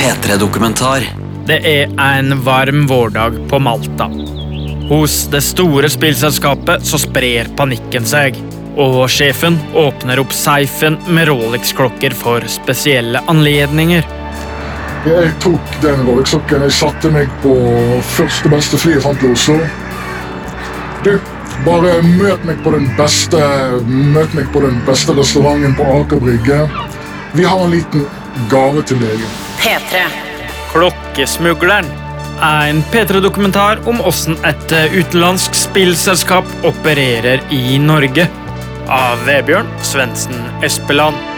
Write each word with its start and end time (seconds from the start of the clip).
P3-dokumentar. 0.00 1.04
Det 1.46 1.58
er 1.68 1.90
en 2.00 2.44
varm 2.44 2.86
vårdag 2.86 3.48
på 3.48 3.58
Malta. 3.58 4.06
Hos 4.88 5.26
det 5.28 5.42
store 5.44 5.90
spillselskapet 5.92 6.86
så 6.86 6.98
sprer 6.98 7.50
panikken 7.56 8.06
seg. 8.08 8.38
Og 8.80 9.02
sjefen 9.12 9.58
åpner 9.76 10.22
opp 10.22 10.32
seifen 10.32 10.96
med 11.04 11.28
Rolex-klokker 11.28 12.16
for 12.16 12.46
spesielle 12.48 13.20
anledninger. 13.28 14.08
Jeg 15.04 15.34
tok 15.44 15.76
den 15.84 16.00
Rolex-klokken. 16.08 16.64
Jeg 16.64 16.76
satte 16.78 17.12
meg 17.12 17.28
på 17.44 17.58
første 18.14 18.54
beste 18.54 18.80
fly 18.80 18.96
jeg 18.96 19.04
fant 19.04 19.20
til 19.20 19.36
Oslo. 19.36 19.58
Du, 21.04 21.12
bare 21.68 22.00
møt 22.08 22.48
meg 22.48 22.64
på 22.64 22.72
den 22.72 22.88
beste 22.96 23.40
Møt 23.84 24.32
meg 24.36 24.48
på 24.52 24.64
den 24.64 24.80
beste 24.88 25.12
restauranten 25.20 25.76
på 25.76 25.92
Aker 25.98 26.24
Brygge. 26.24 26.64
Vi 27.36 27.44
har 27.44 27.68
en 27.68 27.76
liten 27.76 28.08
gave 28.48 28.88
til 28.88 29.04
deg. 29.04 29.49
P3. 29.60 30.04
Klokkesmugleren 30.72 31.88
er 32.40 32.70
en 32.70 32.80
P3-dokumentar 32.92 33.82
om 33.90 34.00
hvordan 34.00 34.38
et 34.48 34.72
utenlandsk 34.94 35.58
spillselskap 35.66 36.48
opererer 36.64 37.44
i 37.52 37.76
Norge. 37.82 38.24
Av 38.90 39.20
Vebjørn 39.28 39.68
Svendsen 39.84 40.40
Espeland. 40.66 41.29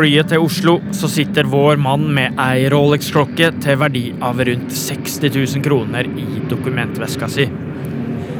Flyet 0.00 0.30
til 0.32 0.40
Oslo 0.40 0.72
så 0.96 1.08
sitter 1.12 1.48
vår 1.50 1.76
mann 1.76 2.06
med 2.16 2.38
ei 2.40 2.68
Rolex-klokke 2.72 3.50
til 3.60 3.76
verdi 3.82 4.06
av 4.24 4.38
rundt 4.48 4.70
60 4.72 5.26
000 5.34 5.64
kroner 5.66 6.06
i 6.08 6.40
dokumentveska 6.48 7.28
si. 7.28 7.44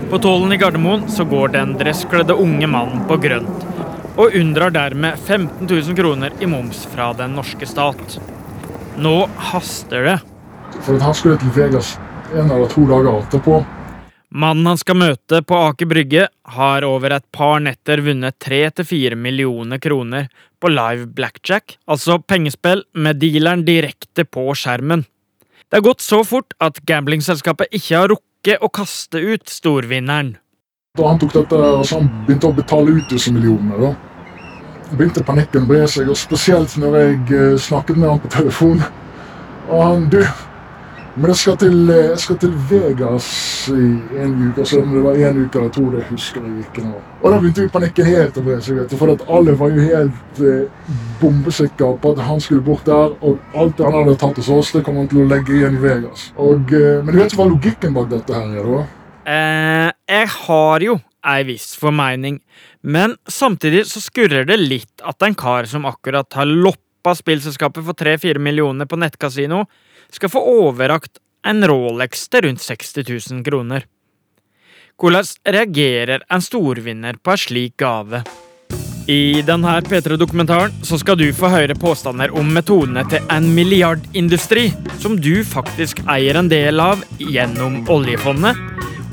På 0.08 0.20
tollen 0.24 0.54
i 0.54 0.58
Gardermoen 0.62 1.04
så 1.12 1.26
går 1.28 1.52
den 1.58 1.74
dresskledde 1.76 2.38
unge 2.40 2.70
mannen 2.70 3.02
på 3.10 3.18
grønt, 3.20 3.66
og 4.16 4.38
unndrar 4.40 4.72
dermed 4.72 5.20
15 5.20 5.68
000 5.68 5.98
kroner 6.00 6.40
i 6.40 6.48
moms 6.48 6.86
fra 6.94 7.10
den 7.18 7.36
norske 7.36 7.68
stat. 7.68 8.16
Nå 8.96 9.14
haster 9.50 10.08
det. 10.08 10.16
For 10.80 10.94
den 10.94 11.04
han 11.04 11.18
skulle 11.18 11.42
til 11.44 11.52
Vegas 11.58 11.98
en 12.32 12.48
eller 12.48 12.72
to 12.72 12.86
dager 12.88 13.20
etterpå. 13.20 13.60
Mannen 14.30 14.66
han 14.68 14.78
skal 14.78 14.94
møte 14.94 15.40
på 15.42 15.56
Aker 15.58 15.88
Brygge, 15.90 16.28
har 16.54 16.84
over 16.86 17.16
et 17.16 17.24
par 17.34 17.58
netter 17.64 17.98
vunnet 18.06 18.36
3-4 18.38 19.16
millioner 19.18 19.80
kroner 19.82 20.28
på 20.62 20.70
live 20.70 21.08
blackjack, 21.16 21.80
altså 21.90 22.20
pengespill 22.22 22.84
med 22.94 23.18
dealeren 23.18 23.64
direkte 23.66 24.22
på 24.24 24.44
skjermen. 24.54 25.02
Det 25.66 25.80
har 25.80 25.86
gått 25.86 26.04
så 26.04 26.22
fort 26.26 26.54
at 26.62 26.78
gamblingselskapet 26.86 27.74
ikke 27.74 27.96
har 27.96 28.12
rukket 28.12 28.62
å 28.62 28.70
kaste 28.70 29.18
ut 29.18 29.50
storvinneren. 29.50 30.36
Da 30.98 31.06
han 31.06 31.18
tok 31.22 31.34
dette, 31.34 31.58
altså 31.58 31.98
han 32.00 32.08
begynte 32.26 32.50
å 32.50 32.54
betale 32.54 32.94
ut 32.98 33.10
disse 33.10 33.30
millionene. 33.34 33.78
da. 33.78 33.90
begynte 34.94 35.22
panikken 35.26 35.66
å 35.66 35.70
bre 35.70 35.84
seg, 35.86 36.10
og 36.10 36.18
spesielt 36.18 36.76
når 36.78 36.96
jeg 36.98 37.18
eh, 37.34 37.58
snakket 37.58 37.98
med 37.98 38.10
han 38.10 38.22
på 38.22 38.30
telefon. 38.34 38.82
Og 39.70 39.82
han 39.82 40.08
Du, 40.10 40.22
men 41.20 41.34
jeg 41.34 41.36
skal 41.36 41.56
til, 41.60 41.90
eh, 41.92 42.06
jeg 42.10 42.18
skal 42.22 42.36
til 42.40 42.52
Vegas 42.70 43.26
i 43.68 43.88
en 44.24 44.30
uke. 44.48 44.64
selv 44.66 44.82
om 44.82 44.94
det 44.94 45.02
var 45.04 45.18
en 45.28 45.44
uke 45.44 45.58
eller 45.58 45.72
to, 45.74 45.82
det 45.92 46.04
husker 46.08 46.40
jeg 46.40 46.64
ikke 46.64 46.84
nå. 46.86 46.94
Og 47.20 47.32
da 47.32 47.38
begynte 47.38 47.66
jo 47.66 47.72
panikken 47.74 48.06
helt 48.08 48.38
å 48.40 48.44
bre 48.46 48.56
seg. 48.64 48.94
For 48.96 49.12
at 49.12 49.26
alle 49.28 49.52
var 49.60 49.74
jo 49.74 49.84
helt 49.84 50.40
eh, 50.40 50.94
bombesikre 51.20 51.92
på 52.00 52.14
at 52.14 52.24
han 52.24 52.40
skulle 52.40 52.64
bort 52.64 52.88
der. 52.88 53.12
Og 53.20 53.38
alt 53.54 53.76
det 53.76 53.84
han 53.84 53.98
hadde 53.98 54.16
tatt 54.16 54.40
hos 54.40 54.48
oss, 54.48 54.72
det 54.72 54.84
kom 54.86 54.96
han 54.96 55.10
til 55.12 55.26
å 55.26 55.28
legge 55.28 55.58
igjen 55.58 55.76
i 55.76 55.84
Vegas. 55.84 56.32
Og, 56.40 56.72
eh, 56.72 57.04
men 57.04 57.12
du 57.12 57.20
vet 57.20 57.36
hva 57.36 57.48
logikken 57.52 57.96
bak 58.00 58.08
dette 58.08 58.40
her 58.40 58.56
er, 58.56 58.72
da? 58.72 58.82
Eh, 59.30 59.92
jeg 60.08 60.34
har 60.40 60.88
jo 60.88 61.00
ei 61.20 61.42
viss 61.44 61.74
formening, 61.76 62.40
men 62.80 63.18
samtidig 63.28 63.84
så 63.90 64.00
skurrer 64.00 64.46
det 64.48 64.56
litt 64.56 65.04
at 65.04 65.20
en 65.22 65.36
kar 65.36 65.68
som 65.68 65.84
akkurat 65.84 66.32
har 66.32 66.48
loppa 66.48 66.89
spillselskapet 67.16 67.86
for 67.86 67.96
3-4 67.96 68.38
millioner 68.38 68.86
på 68.86 68.98
nettkasino, 69.00 69.64
skal 70.10 70.32
få 70.32 70.42
overrakt 70.66 71.20
en 71.46 71.64
Rolex 71.64 72.28
til 72.28 72.44
rundt 72.46 72.60
60 72.60 73.08
000 73.32 73.44
kroner. 73.46 73.86
Hvordan 75.00 75.24
reagerer 75.48 76.26
en 76.28 76.42
storvinner 76.44 77.16
på 77.22 77.32
en 77.32 77.40
slik 77.40 77.76
gave? 77.80 78.20
I 79.10 79.40
denne 79.42 79.72
P3-dokumentaren 79.82 80.74
så 80.86 80.98
skal 81.00 81.16
du 81.18 81.30
få 81.34 81.48
høre 81.50 81.74
påstander 81.74 82.34
om 82.36 82.52
metodene 82.54 83.02
til 83.10 83.24
en 83.32 83.48
milliardindustri 83.56 84.68
som 85.00 85.16
du 85.18 85.40
faktisk 85.46 86.02
eier 86.04 86.36
en 86.38 86.50
del 86.52 86.82
av 86.84 87.00
gjennom 87.18 87.80
oljefondet, 87.90 88.58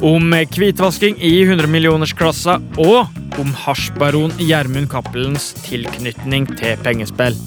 om 0.04 0.36
hvitvasking 0.54 1.18
i 1.24 1.40
100-millionersklassa 1.48 2.60
og 2.84 3.40
om 3.42 3.56
hasjbaron 3.64 4.36
Gjermund 4.44 4.92
Cappelens 4.92 5.54
tilknytning 5.64 6.46
til 6.60 6.78
pengespill. 6.86 7.38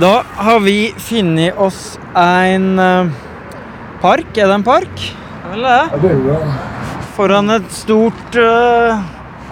Da 0.00 0.22
har 0.36 0.60
vi 0.60 0.94
funnet 0.98 1.54
oss 1.60 1.98
en 2.18 2.78
eh, 2.78 3.06
park. 4.02 4.32
Er 4.36 4.48
det 4.50 4.56
en 4.58 4.64
park? 4.66 5.04
Vel, 5.52 5.62
det? 5.62 6.00
Det 6.02 6.10
er 6.10 6.22
det. 6.24 6.38
Foran 7.14 7.52
et 7.54 7.68
stort 7.70 8.38
eh, 8.40 9.04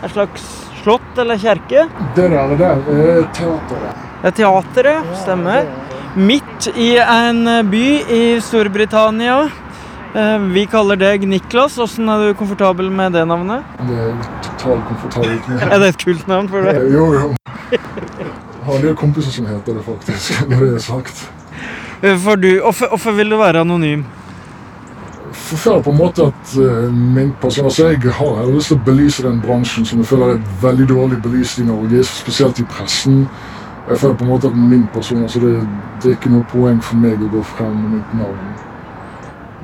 Et 0.02 0.10
slags 0.10 0.48
slott 0.82 1.18
eller 1.22 1.38
kjerke. 1.38 1.84
Det 2.16 2.24
der, 2.32 2.48
det 2.50 2.58
der 2.58 2.72
er 2.74 3.28
teateret. 3.36 4.00
Det 4.22 4.32
er 4.32 4.36
teateret, 4.40 5.12
stemmer. 5.22 5.68
Midt 6.18 6.66
i 6.74 6.96
en 6.98 7.44
by 7.70 7.84
i 8.10 8.22
Storbritannia. 8.42 9.44
Eh, 10.12 10.48
Vi 10.56 10.66
kaller 10.66 10.98
deg 10.98 11.22
Niklas. 11.30 11.78
Hvordan 11.78 12.10
er 12.16 12.26
du 12.26 12.34
komfortabel 12.42 12.90
med 12.90 13.14
det 13.14 13.22
navnet? 13.30 13.62
Det 13.86 14.00
er 14.08 14.18
totalt 14.42 14.90
komfortabelt 14.90 15.48
med. 15.48 15.62
Er 15.70 15.78
det 15.86 15.94
et 15.94 16.02
kult 16.02 16.26
navn 16.26 16.50
for 16.50 16.66
deg? 16.66 16.82
Jo, 16.90 17.06
jo. 17.14 17.30
Har 18.62 18.76
en 18.76 18.82
del 18.82 18.96
kompiser 18.96 19.30
som 19.34 19.46
heter 19.46 19.74
det, 19.78 19.84
faktisk. 19.86 20.40
når 20.50 20.66
det 20.66 20.74
er 20.74 20.82
sagt. 20.84 21.22
Eh, 22.02 22.18
For 22.18 22.36
du, 22.36 22.50
hvorfor, 22.60 22.88
hvorfor 22.94 23.16
vil 23.18 23.30
du 23.30 23.38
være 23.40 23.60
anonym? 23.60 24.04
For 25.32 25.56
jeg 25.56 25.62
føler 25.64 25.82
på 25.82 25.90
en 25.92 25.98
måte 25.98 26.26
at 26.28 26.52
eh, 26.60 26.92
min 26.92 27.32
person, 27.40 27.64
altså 27.64 27.88
Jeg 27.88 28.00
har 28.12 28.26
jeg 28.26 28.44
har 28.44 28.52
lyst 28.54 28.70
til 28.72 28.78
å 28.78 28.84
belyse 28.86 29.24
den 29.24 29.40
bransjen 29.42 29.86
som 29.88 30.00
jeg 30.02 30.08
føler 30.10 30.34
er 30.34 30.42
veldig 30.62 30.88
dårlig 30.88 31.18
belyst 31.24 31.58
i 31.58 31.66
Norge, 31.66 32.04
spesielt 32.04 32.60
i 32.60 32.66
pressen. 32.68 33.26
Jeg 33.88 33.98
føler 33.98 34.14
på 34.14 34.24
en 34.24 34.30
måte 34.30 34.50
at 34.52 34.56
min 34.56 34.86
person, 34.94 35.22
altså 35.22 35.40
det, 35.42 35.54
det 36.02 36.10
er 36.12 36.18
ikke 36.18 36.32
noe 36.32 36.46
poeng 36.52 36.78
for 36.84 37.00
meg 37.02 37.22
å 37.22 37.30
gå 37.32 37.42
frem 37.56 37.74
med 37.74 37.96
mitt 37.98 38.14
navn. 38.20 38.52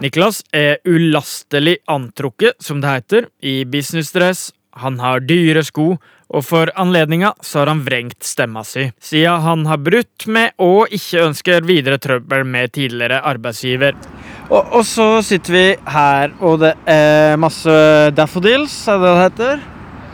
Niklas 0.03 0.42
er 0.54 0.78
ulastelig 0.87 1.78
antrukket, 1.91 2.58
som 2.62 2.82
det 2.82 2.91
heter, 2.92 3.28
i 3.42 3.64
businessdress. 3.66 4.53
Han 4.82 4.98
har 5.03 5.25
dyre 5.26 5.64
sko, 5.66 5.97
og 6.28 6.44
for 6.44 6.68
anledninga 6.76 7.30
så 7.40 7.62
har 7.62 7.70
han 7.72 7.80
vrengt 7.86 8.20
stemma 8.26 8.60
si, 8.68 8.88
siden 9.00 9.40
han 9.46 9.62
har 9.70 9.80
brutt 9.80 10.26
med 10.28 10.52
og 10.60 10.92
ikke 10.92 11.22
ønsker 11.24 11.64
videre 11.64 11.96
trøbbel 12.02 12.44
med 12.44 12.72
tidligere 12.76 13.22
arbeidsgiver. 13.24 13.96
Og, 14.50 14.60
og 14.80 14.84
så 14.84 15.08
sitter 15.24 15.56
vi 15.56 15.64
her, 15.94 16.34
og 16.44 16.60
det 16.60 16.74
er 16.88 17.40
masse 17.40 17.72
daffodils, 18.16 18.76
er 18.88 19.00
det 19.00 19.08
det 19.08 19.22
heter? 19.24 19.64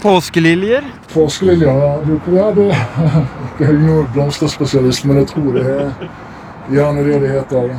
Påskeliljer. 0.05 0.87
Påskeliljer 1.15 1.83
ja, 1.83 1.91
du- 2.05 2.37
ja, 2.37 2.47
det 2.55 2.69
ikke 2.71 3.69
er 3.73 3.79
noen 3.81 4.09
blomsterspesialist, 4.15 5.07
men 5.09 5.23
jeg 5.23 5.31
tror 5.33 5.53
det 5.59 5.67
er 5.67 6.09
gjerne 6.75 7.05
det 7.09 7.21
det 7.25 7.31
heter. 7.39 7.75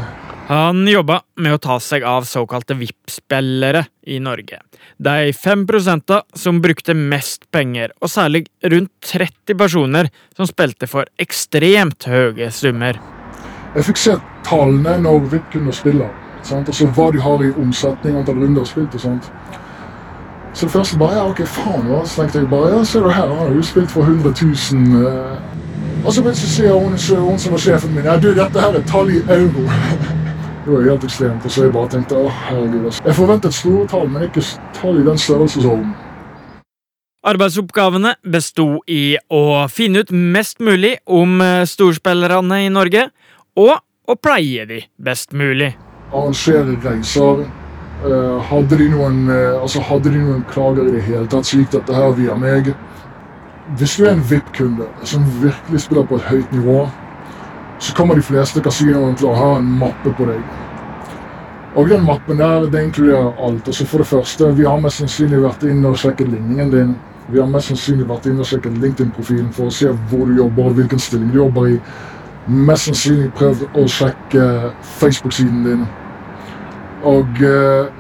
Han 0.50 0.84
jobba 0.90 1.22
med 1.42 1.56
å 1.56 1.62
ta 1.62 1.80
seg 1.82 2.04
av 2.06 2.26
såkalte 2.30 2.76
VIP-spillere 2.78 3.86
i 4.14 4.20
Norge. 4.22 4.60
De 4.98 5.34
fem 5.36 5.66
prosenta 5.68 6.22
som 6.36 6.62
brukte 6.64 6.96
mest 6.96 7.50
penger, 7.52 7.92
og 8.02 8.10
særlig 8.10 8.46
rundt 8.64 8.92
30 9.04 9.58
personer 9.60 10.10
som 10.38 10.48
spilte 10.50 10.88
for 10.88 11.10
ekstremt 11.20 12.08
høye 12.10 12.52
summer. 12.52 13.00
Jeg 13.76 13.90
fikk 13.90 14.00
se 14.00 14.16
tallene 14.48 14.98
når 15.04 15.28
VIP 15.34 15.52
kunne 15.58 15.74
spille. 15.76 16.08
Sant? 16.46 16.70
Altså 16.70 16.88
hva 16.94 17.10
de 17.12 17.22
har 17.22 17.42
i 17.44 17.52
omsetning, 17.60 18.18
antall 18.20 18.38
runder 18.44 18.68
spilt 18.70 18.94
og 18.96 19.02
sånt. 19.02 19.32
Så 20.56 20.66
det 20.66 20.72
første 20.72 20.98
bare 20.98 21.18
ja, 21.18 21.26
ok, 21.28 21.42
faen 21.52 21.88
hva? 21.90 22.04
Så 22.08 22.22
tenkte 22.22 22.40
jeg 22.40 22.50
bare 22.50 22.70
ja, 22.72 22.84
ser 22.88 23.04
du 23.04 23.10
her, 23.10 23.28
han 23.28 23.42
har 23.42 23.56
jo 23.56 23.64
spilt 23.66 23.92
for 23.92 24.08
100 24.08 24.32
000. 24.72 25.08
eh. 25.10 25.42
Og 26.06 26.14
så 26.14 26.22
plutselig 26.22 26.52
sier 26.54 26.72
hun, 26.78 26.94
hun 27.26 27.40
som 27.42 27.52
var 27.52 27.64
sjefen 27.64 27.96
min 27.96 28.06
ja, 28.06 28.16
du, 28.22 28.30
dette 28.38 28.62
her 28.62 28.78
er 28.78 28.86
tall 28.88 29.10
i 29.12 29.20
euro. 29.36 29.66
Det 30.66 30.72
var 30.72 30.82
helt 30.82 31.04
ekstremt. 31.04 31.46
Og 31.46 31.52
så 31.52 31.68
jeg 31.68 31.74
bare 31.76 31.90
tenkte 31.94 32.18
å 32.18 32.30
herregud. 32.30 32.88
Altså. 32.90 33.04
Jeg 33.06 33.16
forventet 33.20 33.54
store 33.54 33.88
tall, 33.92 34.08
men 34.10 34.26
ikke 34.26 34.42
tall 34.74 34.98
i 34.98 35.06
den 35.06 35.20
størrelsesorden. 35.22 35.92
Arbeidsoppgavene 37.26 38.16
besto 38.34 38.66
i 38.90 39.18
å 39.34 39.66
finne 39.70 40.02
ut 40.02 40.14
mest 40.14 40.60
mulig 40.62 40.96
om 41.06 41.38
eh, 41.42 41.66
storspillerne 41.70 42.64
i 42.66 42.72
Norge, 42.74 43.08
og 43.58 43.78
å 44.10 44.18
pleie 44.18 44.66
de 44.70 44.82
best 44.98 45.34
mulig. 45.38 45.72
Arrangere 46.12 46.76
reiser. 46.82 47.46
Eh, 48.06 48.50
hadde, 48.50 48.82
de 48.82 48.90
noen, 48.90 49.24
eh, 49.30 49.62
altså 49.62 49.86
hadde 49.86 50.14
de 50.14 50.22
noen 50.22 50.46
klager 50.50 50.90
i 50.90 50.98
det 50.98 51.06
hele 51.06 51.26
tatt, 51.30 51.46
så 51.46 51.62
gikk 51.62 51.74
dette 51.78 51.98
her 51.98 52.14
via 52.18 52.38
meg. 52.38 52.74
Hvis 53.78 53.98
du 53.98 54.06
er 54.06 54.14
en 54.14 54.26
VIP-kunde 54.30 54.90
som 55.06 55.26
virkelig 55.42 55.86
spiller 55.86 56.06
på 56.10 56.18
et 56.20 56.30
høyt 56.30 56.54
nivå, 56.54 56.84
så 57.80 57.96
kommer 57.96 58.16
de 58.16 58.24
fleste 58.24 58.62
kasinoene 58.64 59.18
til 59.20 59.30
å 59.30 59.36
ha 59.36 59.50
en 59.60 59.68
mappe 59.80 60.14
på 60.16 60.28
deg. 60.30 60.40
Og 61.76 61.90
den 61.90 62.06
mappen 62.08 62.40
der, 62.40 62.70
det 62.72 62.84
inkluderer 62.84 63.34
alt. 63.44 63.68
Altså 63.68 63.86
for 63.86 63.98
det 63.98 64.08
første, 64.08 64.56
Vi 64.56 64.64
har 64.64 64.80
mest 64.80 64.98
sannsynlig 64.98 65.42
vært 65.44 65.64
inne 65.64 65.88
og 65.88 65.98
sjekket 65.98 66.32
ligningen 66.32 66.72
din. 66.72 66.96
Vi 67.28 67.40
har 67.40 67.48
mest 67.48 67.68
sannsynlig 67.68 68.08
vært 68.08 68.26
inne 68.26 68.40
og 68.40 68.48
sjekket 68.48 68.78
LinkedIn-profilen 68.80 69.52
for 69.52 69.68
å 69.68 69.74
se 69.74 69.92
hvor 70.10 70.26
du 70.26 70.38
jobber 70.38 70.70
og 70.70 70.80
hvilken 70.80 71.00
stilling 71.00 71.32
du 71.34 71.38
jobber 71.42 71.68
i. 71.68 71.76
Mest 72.48 72.88
sannsynlig 72.88 73.32
prøvd 73.36 73.68
å 73.76 73.86
sjekke 73.92 74.48
Facebook-siden 75.00 75.64
din. 75.68 75.86
Og 77.04 77.44
eh, 77.44 77.92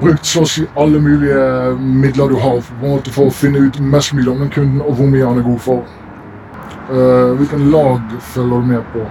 brukt 0.00 0.26
så 0.26 0.46
å 0.46 0.48
si 0.48 0.64
alle 0.78 1.00
mulige 1.02 1.76
midler 1.78 2.32
du 2.32 2.38
har 2.40 2.60
på 2.64 2.74
en 2.80 2.94
måte 2.94 3.12
for 3.12 3.28
å 3.28 3.34
finne 3.34 3.66
ut 3.66 3.80
mest 3.80 4.14
mulig 4.14 4.30
om 4.32 4.44
den 4.44 4.52
kunden 4.54 4.80
og 4.80 4.94
hvor 4.96 5.10
mye 5.10 5.26
han 5.26 5.42
er 5.42 5.46
god 5.46 5.60
for. 5.66 5.99
Eh, 6.90 7.32
hvilken 7.38 7.70
lag 7.70 8.00
følger 8.20 8.60
du 8.60 8.66
med 8.66 8.82
på? 8.92 9.06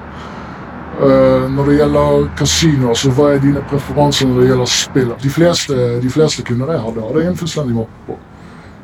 Uh, 1.00 1.46
når 1.56 1.70
det 1.70 1.76
gjelder 1.78 2.26
kasino, 2.36 2.94
så 2.98 3.10
hva 3.16 3.30
er 3.32 3.38
dine 3.40 3.62
preferanser 3.70 4.28
når 4.28 4.42
det 4.42 4.48
gjelder 4.50 4.72
spill? 4.74 5.14
De 5.22 5.30
fleste, 5.32 5.76
de 6.04 6.10
fleste 6.12 6.44
kunder 6.44 6.74
jeg 6.74 6.82
hadde, 6.84 7.06
hadde 7.06 7.22
jeg 7.24 7.32
en 7.32 7.38
fullstendig 7.40 7.76
mappe 7.78 8.02
på. 8.10 8.18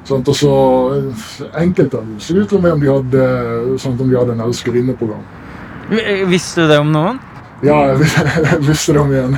Sånn, 0.07 0.24
Og 0.24 0.38
så 0.38 0.54
Enkelte 1.60 1.98
av 1.98 2.06
dem 2.06 2.22
så 2.22 2.38
ut 2.38 2.54
som 2.54 2.69
om 2.69 2.80
de 2.80 2.88
hadde, 2.88 3.25
sånn, 3.81 3.98
om 4.00 4.07
de 4.07 4.16
hadde 4.16 4.38
en 4.38 4.45
elskerinne 4.45 4.95
på 4.95 5.10
gang. 5.10 5.25
Visste 6.31 6.63
du 6.63 6.72
det 6.72 6.80
om 6.80 6.94
noen? 6.94 7.19
Ja, 7.66 7.81
jeg 7.92 8.00
visste 8.69 8.95
det 8.95 9.04
om 9.04 9.12
igjen. 9.12 9.36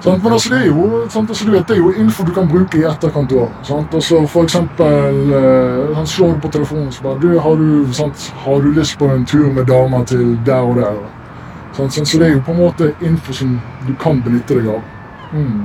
Sant? 0.00 0.22
Men 0.22 0.32
altså, 0.32 0.48
det 0.54 0.58
er 0.62 0.66
jo 0.66 1.06
sant? 1.12 1.30
Altså, 1.30 1.44
du 1.44 1.50
vet, 1.52 1.68
det 1.68 1.76
er 1.76 1.80
jo 1.80 1.90
info 1.92 2.24
du 2.24 2.32
kan 2.32 2.48
bruke 2.48 2.78
i 2.78 2.84
etterkant 2.88 3.32
òg. 3.36 3.50
Altså, 3.92 4.22
for 4.26 4.48
eksempel 4.48 5.34
eh, 5.36 5.96
han 5.96 6.06
slår 6.06 6.34
du 6.34 6.40
på 6.46 6.52
telefonen 6.56 6.86
og 6.88 6.94
så 6.94 7.04
bare 7.04 7.20
du, 7.20 7.28
har, 7.38 7.60
du, 7.60 7.92
sant? 7.92 8.30
har 8.44 8.64
du 8.64 8.70
lyst 8.72 8.98
på 8.98 9.10
en 9.12 9.26
tur 9.26 9.52
med 9.52 9.68
dama 9.68 10.04
til 10.04 10.38
der 10.46 10.64
og 10.64 10.80
der? 10.80 10.96
Sant? 11.76 12.08
Så 12.08 12.18
det 12.18 12.30
er 12.30 12.32
jo 12.38 12.40
på 12.46 12.56
en 12.56 12.62
måte 12.62 12.94
info 13.00 13.36
som 13.36 13.60
du 13.86 13.92
kan 14.00 14.22
benytte 14.24 14.56
deg 14.56 14.72
av. 14.72 14.80
Mm. 15.32 15.60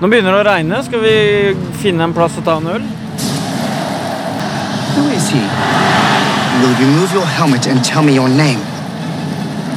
Nå 0.00 0.10
begynner 0.10 0.34
det 0.34 0.42
å 0.42 0.48
regne. 0.50 0.82
Skal 0.84 1.06
vi 1.06 1.16
finne 1.80 2.10
en 2.10 2.16
plass 2.16 2.36
å 2.36 2.44
ta 2.44 2.58
en 2.58 2.70
øl? 2.74 2.90
Who 4.96 5.08
is 5.14 5.30
he? 5.30 5.44
You 6.66 6.86
move 6.98 7.12
your 7.14 7.26
helmet 7.26 7.66
and 7.68 7.84
tell 7.84 8.02
me 8.02 8.14
your 8.14 8.28
name. 8.28 8.60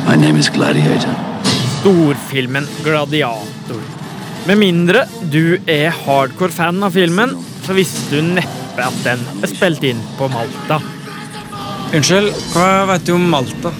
My 0.07 0.15
name 0.15 0.37
is 0.37 0.49
Gladiator. 0.49 1.28
Storfilmen 1.79 2.67
Gladiator. 2.83 3.81
Med 4.47 4.57
mindre 4.59 5.05
du 5.31 5.55
er 5.63 5.93
hardcore 5.95 6.51
fan 6.51 6.83
av 6.83 6.91
filmen, 6.91 7.31
så 7.63 7.75
visste 7.77 8.17
du 8.19 8.33
neppe 8.35 8.83
at 8.83 8.97
den 9.05 9.21
er 9.39 9.51
spilt 9.51 9.85
inn 9.87 10.01
på 10.17 10.27
Malta. 10.33 10.81
Unnskyld, 11.95 12.33
hva 12.51 12.65
vet 12.89 13.05
du 13.07 13.13
om 13.15 13.29
Malta? 13.31 13.71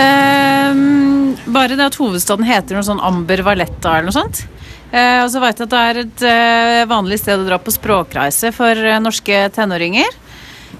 Um, 0.00 1.34
bare 1.52 1.76
det 1.76 1.90
at 1.90 1.98
hovedstaden 2.00 2.48
heter 2.48 2.78
noe 2.78 2.88
sånn 2.88 3.02
Amber 3.04 3.44
Valletta 3.44 3.98
eller 3.98 4.08
noe 4.08 4.16
sånt. 4.16 4.40
Uh, 4.88 5.20
og 5.20 5.28
så 5.34 5.44
vet 5.44 5.60
jeg 5.60 5.68
at 5.68 5.74
det 5.74 5.82
er 5.90 6.00
et 6.06 6.24
uh, 6.24 6.88
vanlig 6.88 7.20
sted 7.20 7.36
å 7.36 7.46
dra 7.50 7.60
på 7.60 7.74
språkreise 7.74 8.48
for 8.56 8.80
uh, 8.80 8.96
norske 9.04 9.42
tenåringer. 9.52 10.16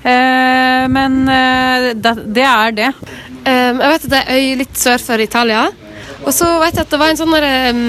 Eh, 0.00 0.86
men 0.88 1.26
det, 1.28 2.12
det 2.32 2.44
er 2.48 2.72
det. 2.72 2.86
Um, 3.44 3.82
jeg 3.82 3.90
vet 3.90 4.04
at 4.06 4.12
det 4.14 4.20
er 4.22 4.38
øy 4.38 4.54
litt 4.62 4.78
sør 4.80 5.02
for 5.04 5.20
Italia. 5.20 5.66
Og 6.24 6.32
så 6.36 6.46
vet 6.60 6.76
jeg 6.76 6.84
at 6.84 6.90
det 6.92 7.00
var 7.00 7.12
en 7.12 7.18
sånn 7.20 7.34
um, 7.34 7.84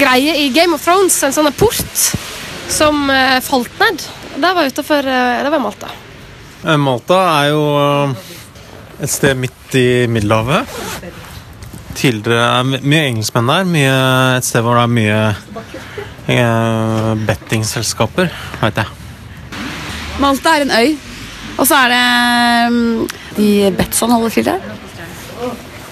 greie 0.00 0.34
i 0.42 0.48
Game 0.54 0.74
of 0.74 0.82
Thrones, 0.84 1.16
en 1.26 1.34
sånn 1.34 1.50
port, 1.56 2.06
som 2.72 3.04
uh, 3.10 3.38
falt 3.44 3.72
ned. 3.80 4.02
Det 4.42 4.50
var 4.56 4.68
utenfor 4.68 5.06
uh, 5.06 5.42
Det 5.44 5.52
var 5.52 5.62
Malta. 5.62 5.90
Eh, 6.62 6.78
Malta 6.78 7.18
er 7.42 7.48
jo 7.52 7.62
eh, 7.82 8.12
et 9.02 9.10
sted 9.12 9.36
midt 9.38 9.74
i 9.78 9.86
Middelhavet. 10.10 10.78
Tidligere 11.98 12.44
er 12.60 12.66
my- 12.68 12.80
mye 12.88 13.06
engelskmenn 13.10 13.50
der. 13.50 13.66
Mye, 13.68 13.94
et 14.38 14.46
sted 14.46 14.62
hvor 14.64 14.78
det 14.78 14.84
er 14.86 14.94
mye 14.98 15.20
uh, 16.32 17.12
bettingselskaper, 17.28 18.30
veit 18.62 18.78
jeg. 18.82 18.98
Malta 20.22 20.56
er 20.58 20.66
en 20.66 20.74
øy. 20.78 20.92
Og 21.60 21.66
så 21.68 21.76
er 21.84 21.92
det 21.92 22.04
um, 22.72 23.08
de 23.36 23.48
Betson 23.76 24.10
holder 24.14 24.32
til 24.38 24.46
der. 24.48 24.70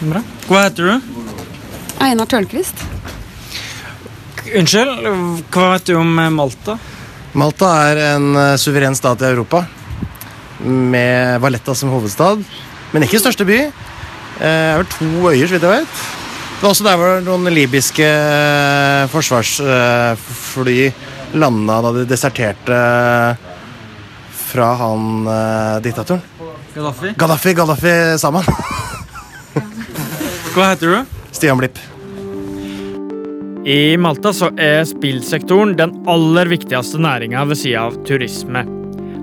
Bra. 0.00 0.22
Hva 0.48 0.62
heter 0.64 0.86
du? 0.94 1.19
Einar 2.00 2.26
Tørnquist. 2.30 2.80
Unnskyld, 4.56 5.04
hva 5.52 5.66
vet 5.74 5.90
du 5.90 5.94
om 6.00 6.14
eh, 6.18 6.30
Malta? 6.32 6.78
Malta 7.38 7.68
er 7.90 8.00
en 8.14 8.30
eh, 8.40 8.54
suveren 8.58 8.96
stat 8.98 9.20
i 9.22 9.28
Europa 9.28 9.60
med 10.64 11.38
Valletta 11.44 11.74
som 11.76 11.92
hovedstad, 11.92 12.40
men 12.94 13.04
ikke 13.06 13.20
største 13.22 13.46
by. 13.48 13.60
Eh, 13.66 14.40
Det 14.40 14.48
er 14.48 14.80
vel 14.80 14.88
to 14.94 15.10
øyer, 15.28 15.44
så 15.46 15.54
vidt 15.58 15.68
jeg 15.68 15.76
vet. 15.84 16.00
Det 16.56 16.64
var 16.64 16.72
også 16.72 16.84
der 16.88 16.98
hvor 17.00 17.20
noen 17.24 17.52
libyske 17.52 18.08
forsvarsfly 19.12 20.74
landa 21.40 21.78
da 21.84 21.92
de 21.94 22.02
deserterte 22.08 22.80
fra 24.50 24.72
han 24.80 25.06
diktatoren. 25.84 26.24
Gaddafi? 26.74 27.14
Gaddafi, 27.16 27.54
Gaddafi 27.56 27.94
sammen. 28.20 28.44
Hva 30.52 30.72
heter 30.72 30.96
du? 30.96 31.19
Stian 31.30 31.58
Blipp. 31.58 31.78
I 33.66 33.96
Malta 34.00 34.32
så 34.32 34.48
er 34.56 34.86
spillsektoren 34.88 35.74
den 35.76 35.92
aller 36.08 36.48
viktigste 36.48 36.98
næringa 37.02 37.44
ved 37.50 37.58
sida 37.60 37.86
av 37.90 37.98
turisme. 38.08 38.64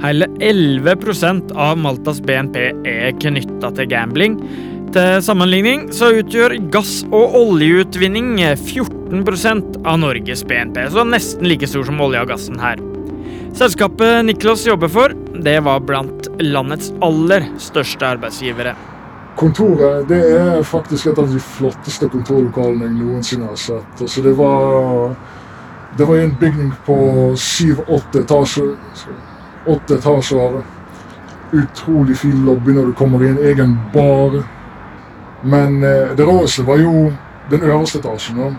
Hele 0.03 0.27
11% 0.45 1.55
av 1.57 1.79
Maltas 1.81 2.19
BNP 2.21 2.57
er 2.85 3.15
knytta 3.17 3.71
til 3.79 3.89
gambling. 3.89 4.35
Til 4.93 5.23
sammenligning 5.25 5.87
så 5.93 6.11
utgjør 6.19 6.55
gass- 6.71 7.01
og 7.09 7.33
oljeutvinning 7.39 8.37
14% 8.39 9.81
av 9.83 9.97
Norges 10.03 10.45
BNP, 10.47 10.85
så 10.93 11.03
nesten 11.03 11.49
like 11.49 11.67
stor 11.67 11.89
som 11.89 11.99
olje 12.05 12.21
og 12.21 12.29
gassen 12.31 12.61
her. 12.61 12.79
Selskapet 13.57 14.21
Niklas 14.27 14.67
jobber 14.67 14.91
for, 14.91 15.17
det 15.33 15.57
var 15.65 15.81
blant 15.81 16.29
landets 16.43 16.93
aller 17.01 17.49
største 17.57 18.13
arbeidsgivere. 18.13 18.77
Kontoret 19.37 20.07
det 20.09 20.17
er 20.33 20.63
faktisk 20.65 21.11
et 21.11 21.19
av 21.21 21.27
de 21.29 21.39
flotteste 21.39 22.07
kontorlokalene 22.09 22.87
jeg 22.87 22.95
noensinne 22.97 23.49
har 23.51 23.59
sett. 23.61 24.01
Altså, 24.01 24.21
det 24.25 24.33
var 24.37 25.15
Det 25.97 26.05
var 26.07 26.17
en 26.17 26.35
bygning 26.39 26.73
på 26.85 26.95
syv-åtte 27.35 28.19
etasjer. 28.19 28.75
Åtte 29.67 29.95
etasjer. 29.95 30.61
Utrolig 31.53 32.17
fin 32.17 32.45
lobby 32.45 32.73
når 32.73 32.85
du 32.85 32.93
kommer 32.93 33.23
i 33.23 33.29
en 33.29 33.37
Egen 33.37 33.79
bar. 33.93 34.43
Men 35.41 35.83
eh, 35.83 36.15
det 36.17 36.25
råeste 36.25 36.63
var 36.67 36.77
jo 36.77 37.11
den 37.49 37.61
øverste 37.61 37.99
etasjen. 37.99 38.57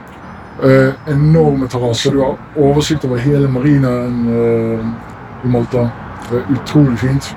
Eh, 0.62 0.94
enorme 1.06 1.68
terrasser. 1.68 2.10
Du 2.10 2.20
har 2.20 2.38
oversikt 2.56 3.04
over 3.04 3.16
hele 3.16 3.48
marinaen 3.48 4.28
eh, 4.28 4.86
i 5.44 5.48
Malta. 5.48 5.90
Det 6.30 6.38
er 6.40 6.50
utrolig 6.56 6.98
fint. 6.98 7.36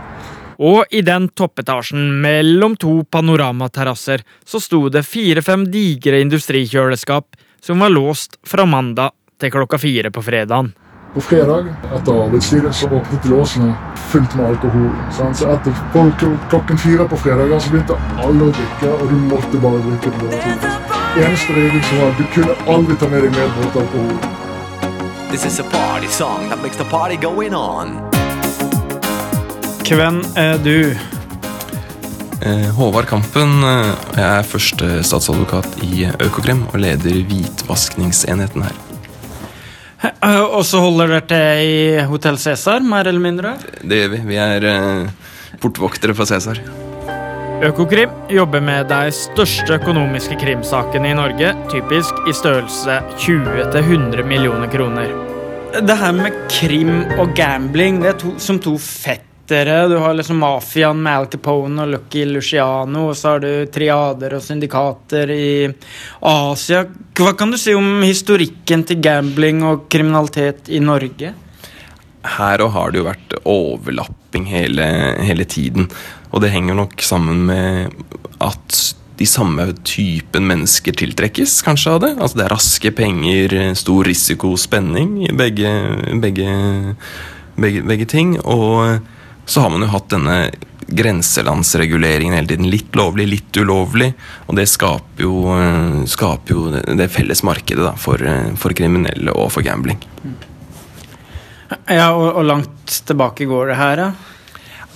Og 0.62 0.86
i 0.94 1.02
den 1.02 1.26
toppetasjen 1.34 2.22
mellom 2.22 2.76
to 2.78 3.02
panoramaterrasser 3.10 4.22
så 4.46 4.62
sto 4.62 4.84
det 4.94 5.02
fire-fem 5.10 5.66
digre 5.74 6.20
industrikjøleskap 6.22 7.40
som 7.62 7.82
var 7.82 7.90
låst 7.90 8.38
fra 8.46 8.68
mandag 8.70 9.16
til 9.42 9.52
klokka 9.56 9.80
fire 9.82 10.12
på 10.14 10.22
fredagen. 10.22 10.70
På 11.14 11.22
fredag 11.22 11.66
etter 11.96 12.20
arbeidstid 12.24 12.68
så 12.78 12.88
åpnet 12.88 13.26
låsene 13.28 13.74
fullt 14.12 14.36
med 14.38 14.46
alkohol. 14.52 14.92
sant? 15.12 15.38
Så 15.38 15.50
etter 15.52 15.74
klokken 16.54 16.78
fire 16.78 17.10
på 17.10 17.18
fredager 17.18 17.60
så 17.60 17.74
begynte 17.74 17.98
alle 18.22 18.48
å 18.48 18.54
drikke, 18.54 18.94
og 18.94 19.10
du 19.10 19.18
måtte 19.34 19.66
bare 19.66 19.82
drikke. 19.88 20.14
det. 20.62 20.72
Eneste 21.26 21.58
regel 21.58 21.84
som 21.90 21.98
var 21.98 22.14
at 22.14 22.22
du 22.22 22.26
kunne 22.38 22.56
aldri 22.78 22.96
ta 22.96 23.10
med 23.10 23.26
deg 23.26 23.36
medbrakt 23.36 23.82
alkohol. 23.82 24.16
This 25.32 25.46
is 25.46 25.60
a 25.60 25.64
party 25.64 26.08
song 26.08 26.50
that 26.50 26.62
makes 26.62 26.78
the 26.78 26.86
party 26.86 27.18
going 27.18 27.56
on. 27.56 28.11
Hvem 29.90 30.22
er 30.40 30.58
du? 30.64 30.94
Eh, 32.42 32.70
Håvard 32.78 33.06
Kampen. 33.10 33.64
eh, 33.64 33.92
Jeg 34.16 34.40
er 34.40 34.44
første 34.44 35.04
statsadvokat 35.04 35.84
i 35.84 36.08
Økokrim 36.20 36.64
og 36.74 36.80
leder 36.80 37.24
hvitvaskningsenheten 37.28 38.64
her. 38.64 38.76
Eh, 40.24 40.40
Og 40.42 40.64
så 40.66 40.80
holder 40.80 41.08
dere 41.08 41.22
til 41.28 41.66
i 41.68 42.02
Hotell 42.08 42.38
Cæsar, 42.38 42.80
mer 42.80 43.08
eller 43.08 43.20
mindre? 43.20 43.58
Det 43.84 43.98
gjør 44.02 44.10
vi. 44.10 44.22
Vi 44.26 44.36
er 44.36 45.10
portvoktere 45.60 46.16
for 46.16 46.26
Cæsar. 46.26 46.58
Økokrim 47.64 48.10
jobber 48.30 48.62
med 48.62 48.88
de 48.90 49.12
største 49.12 49.74
økonomiske 49.74 50.36
krimsakene 50.40 51.12
i 51.12 51.14
Norge, 51.14 51.54
typisk 51.70 52.14
i 52.28 52.34
størrelse 52.34 53.02
20-100 53.20 54.24
millioner 54.26 54.68
kroner. 54.68 55.08
Det 55.86 55.98
her 55.98 56.12
med 56.12 56.32
krim 56.50 57.06
og 57.20 57.36
gambling, 57.36 58.02
det 58.02 58.10
er 58.10 58.18
to, 58.18 58.34
som 58.40 58.60
to 58.60 58.78
fettere 58.78 59.28
vektere. 59.52 59.88
Du 59.88 59.98
har 59.98 60.14
liksom 60.14 60.38
mafiaen 60.38 61.02
med 61.04 61.18
Al 61.18 61.28
Capone 61.28 61.84
og 61.84 61.90
Lucky 61.90 62.26
Luciano. 62.26 63.10
Og 63.10 63.18
så 63.18 63.36
har 63.36 63.40
du 63.40 63.66
triader 63.72 64.36
og 64.36 64.44
syndikater 64.44 65.30
i 65.32 65.70
Asia. 66.22 66.86
Hva 67.14 67.34
kan 67.38 67.52
du 67.52 67.58
si 67.58 67.74
om 67.76 68.02
historikken 68.04 68.86
til 68.88 69.02
gambling 69.02 69.64
og 69.64 69.90
kriminalitet 69.90 70.70
i 70.70 70.80
Norge? 70.80 71.34
Her 72.22 72.62
og 72.62 72.72
har 72.72 72.92
det 72.92 73.02
jo 73.02 73.10
vært 73.10 73.38
overlapping 73.44 74.46
hele, 74.46 74.88
hele 75.22 75.46
tiden. 75.46 75.90
Og 76.32 76.42
det 76.42 76.54
henger 76.54 76.78
nok 76.78 77.02
sammen 77.02 77.46
med 77.50 77.92
at 78.40 78.96
de 79.18 79.26
samme 79.28 79.68
typen 79.86 80.48
mennesker 80.48 80.96
tiltrekkes 80.98 81.60
kanskje 81.66 81.92
av 81.92 82.00
det. 82.02 82.16
Altså 82.18 82.38
Det 82.38 82.46
er 82.46 82.56
raske 82.56 82.92
penger, 82.92 83.58
stor 83.78 84.06
risiko, 84.08 84.56
spenning 84.58 85.20
i 85.28 85.34
begge, 85.34 85.74
begge, 86.22 86.54
begge, 87.58 87.84
begge 87.90 88.08
ting. 88.10 88.38
Og 88.46 89.02
så 89.46 89.64
har 89.64 89.74
man 89.74 89.86
jo 89.86 89.92
hatt 89.92 90.12
denne 90.12 90.38
grenselandsreguleringen 90.92 92.36
hele 92.36 92.48
tiden. 92.48 92.70
Litt 92.70 92.96
lovlig, 92.96 93.28
litt 93.28 93.58
ulovlig. 93.58 94.12
Og 94.48 94.58
det 94.60 94.68
skaper 94.70 95.26
jo, 95.26 95.36
skaper 96.10 96.56
jo 96.56 96.98
det 96.98 97.12
felles 97.14 97.44
markedet 97.48 97.86
da, 97.86 97.96
for, 98.00 98.22
for 98.60 98.76
kriminelle 98.78 99.34
og 99.36 99.52
for 99.56 99.66
gambling. 99.66 100.02
Ja, 101.88 102.12
og, 102.12 102.28
og 102.36 102.44
langt 102.48 103.00
tilbake 103.08 103.48
går 103.48 103.72
det 103.72 103.80
her, 103.80 104.04
da? 104.04 104.12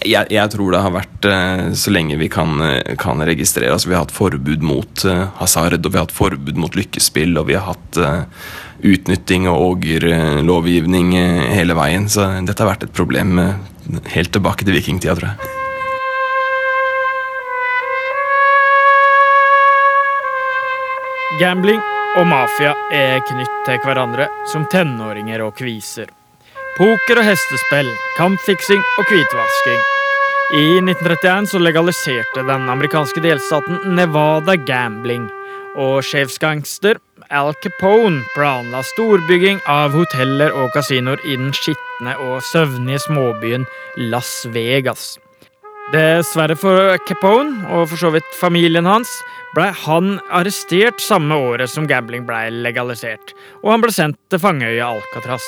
Jeg, 0.05 0.27
jeg, 0.35 0.51
tror 0.51 0.73
det 0.73 0.81
har 0.83 0.91
vært 0.93 1.25
så 1.79 1.91
lenge 1.93 2.17
vi 2.19 2.27
kan, 2.29 2.59
kan 2.99 3.23
registrere. 3.25 3.71
Altså, 3.73 3.89
vi 3.89 3.95
har 3.95 4.03
hatt 4.03 4.13
forbud 4.13 4.65
mot 4.65 5.05
hasard, 5.39 5.79
og 5.79 5.87
vi 5.93 5.97
har 5.97 6.05
hatt 6.05 6.13
forbud 6.13 6.59
mot 6.59 6.75
lykkespill, 6.75 7.31
og 7.39 7.47
vi 7.47 7.55
har 7.55 7.71
hatt 7.71 8.01
utnytting 8.85 9.47
og 9.49 9.63
ågerlovgivning 9.69 11.15
hele 11.55 11.77
veien. 11.79 12.09
Så 12.11 12.27
dette 12.43 12.59
har 12.61 12.73
vært 12.73 12.85
et 12.89 12.93
problem 12.93 13.39
helt 14.13 14.32
tilbake 14.34 14.65
til 14.65 14.75
vikingtida, 14.75 15.15
tror 15.15 15.32
jeg. 15.32 15.38
Gambling 21.39 21.82
og 22.15 22.27
mafia 22.30 22.72
er 22.96 23.20
knytt 23.27 23.56
til 23.68 23.82
hverandre 23.84 24.30
som 24.51 24.63
tenåringer 24.72 25.44
og 25.44 25.58
kviser. 25.58 26.08
Poker 26.77 27.20
og 27.20 27.27
hestespill, 27.27 27.89
kampfiksing 28.18 28.80
og 28.80 29.10
hvitvasking. 29.10 29.82
I 30.56 30.65
1931 30.80 31.50
så 31.51 31.60
legaliserte 31.60 32.44
den 32.48 32.70
amerikanske 32.70 33.24
delstaten 33.24 33.96
Nevada 33.98 34.56
gambling, 34.56 35.25
og 35.75 36.04
sjefsgangster 36.08 37.01
Al 37.34 37.51
Capone 37.63 38.22
planla 38.36 38.84
storbygging 38.94 39.60
av 39.68 39.96
hoteller 39.98 40.54
og 40.56 40.72
kasinoer 40.75 41.20
i 41.25 41.36
den 41.39 41.51
skitne 41.58 41.85
og 42.03 42.41
søvnige 42.43 42.99
småbyen 42.99 43.65
Las 43.97 44.45
Vegas. 44.51 45.17
Dessverre 45.93 46.55
for 46.57 46.97
Capone, 47.07 47.61
og 47.69 47.89
for 47.89 47.97
så 47.97 48.09
vidt 48.15 48.31
familien 48.39 48.85
hans, 48.89 49.09
ble 49.55 49.69
han 49.85 50.17
arrestert 50.33 50.99
samme 50.99 51.35
året 51.35 51.69
som 51.71 51.87
gambling 51.87 52.25
ble 52.27 52.49
legalisert, 52.65 53.35
og 53.63 53.75
han 53.75 53.85
ble 53.85 53.93
sendt 53.93 54.19
til 54.29 54.41
fangeøya 54.41 54.89
Alcatraz. 54.89 55.45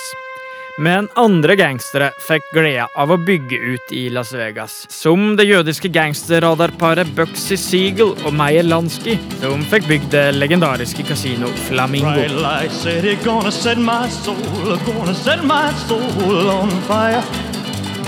Men 0.77 1.07
andre 1.17 1.55
gangstere 1.57 2.11
fikk 2.21 2.51
glede 2.53 2.83
av 3.01 3.09
å 3.09 3.15
bygge 3.17 3.57
ut 3.57 3.93
i 3.97 4.03
Las 4.13 4.29
Vegas, 4.37 4.75
som 4.93 5.31
det 5.39 5.47
jødiske 5.49 5.89
gangsterradarparet 5.89 7.09
Buxy 7.17 7.57
Siegel 7.57 8.13
og 8.13 8.35
Meyer 8.37 8.67
Lansky, 8.67 9.15
som 9.41 9.65
fikk 9.71 9.87
bygd 9.89 10.11
det 10.13 10.25
legendariske 10.37 11.07
kasino 11.09 11.49
Flamingo. 11.65 12.13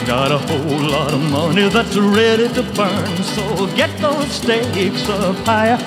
Got 0.06 0.32
a 0.32 0.38
whole 0.38 0.90
lot 0.90 1.14
of 1.14 1.22
money 1.30 1.70
that's 1.70 1.98
ready 1.98 2.48
to 2.54 2.64
burn, 2.74 3.24
so 3.24 3.68
get 3.76 3.90
those 4.00 4.32
stakes 4.32 5.10
up 5.10 5.36
higher. 5.46 5.78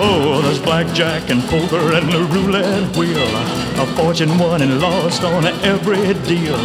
Oh, 0.00 0.40
there's 0.42 0.58
blackjack 0.58 1.30
and 1.30 1.40
poker 1.44 1.92
and 1.94 2.10
the 2.10 2.22
roulette 2.34 2.96
wheel. 2.96 3.30
A 3.82 3.86
fortune 3.96 4.36
won 4.38 4.60
and 4.62 4.80
lost 4.80 5.22
on 5.22 5.46
every 5.62 6.14
deal. 6.26 6.58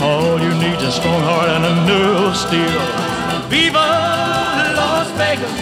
All 0.00 0.38
you 0.40 0.52
need 0.54 0.78
is 0.78 0.88
a 0.88 0.92
strong 0.92 1.20
heart 1.22 1.48
and 1.48 1.64
a 1.64 1.74
nerve 1.86 2.36
steel. 2.36 2.82
Viva 3.50 3.86
Las 4.78 5.10
Vegas! 5.18 5.54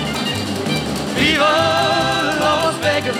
Viva 1.16 1.52
Las 2.40 2.76
Vegas! 2.82 3.16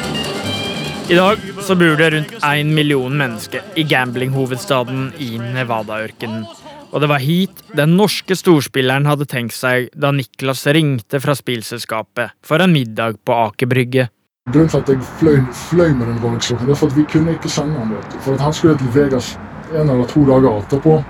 I 1.08 1.14
dag 1.14 1.38
så 1.60 1.74
bor 1.74 1.96
det 1.96 2.10
rundt 2.10 2.32
én 2.42 2.74
million 2.74 3.16
mennesker 3.16 3.60
i 3.74 3.82
gamblinghovedstaden 3.82 5.12
i 5.18 5.38
Nevada-ørkenen. 5.38 6.46
Og 6.94 7.02
det 7.02 7.08
var 7.10 7.18
hit 7.18 7.62
den 7.74 7.96
norske 7.98 8.36
storspilleren 8.38 9.08
hadde 9.10 9.26
tenkt 9.26 9.56
seg 9.56 9.88
da 9.98 10.12
Niklas 10.14 10.62
ringte 10.70 11.18
fra 11.18 11.34
spillselskapet 11.34 12.36
for 12.46 12.62
en 12.62 12.70
middag 12.70 13.18
på 13.26 13.34
Aker 13.48 13.66
Brygge. 13.66 14.04
Grunnen 14.52 14.70
til 14.70 14.78
at 14.78 14.92
jeg 14.92 15.08
fløy, 15.18 15.40
fløy 15.70 15.90
med 15.96 16.06
den 16.06 16.20
Rolex-klokken, 16.22 16.70
er 16.70 16.78
for 16.78 16.92
at 16.92 16.96
vi 16.98 17.06
kunne 17.10 17.34
ikke 17.34 17.50
sende 17.50 17.80
han. 17.80 17.90
vet 17.96 18.12
du. 18.12 18.18
For 18.22 18.38
at 18.38 18.44
han 18.44 18.54
skulle 18.54 18.76
til 18.78 18.92
Vegas 18.94 19.32
en 19.72 19.90
eller 19.90 20.06
to 20.06 20.22
dager 20.28 20.60
etterpå. 20.60 21.00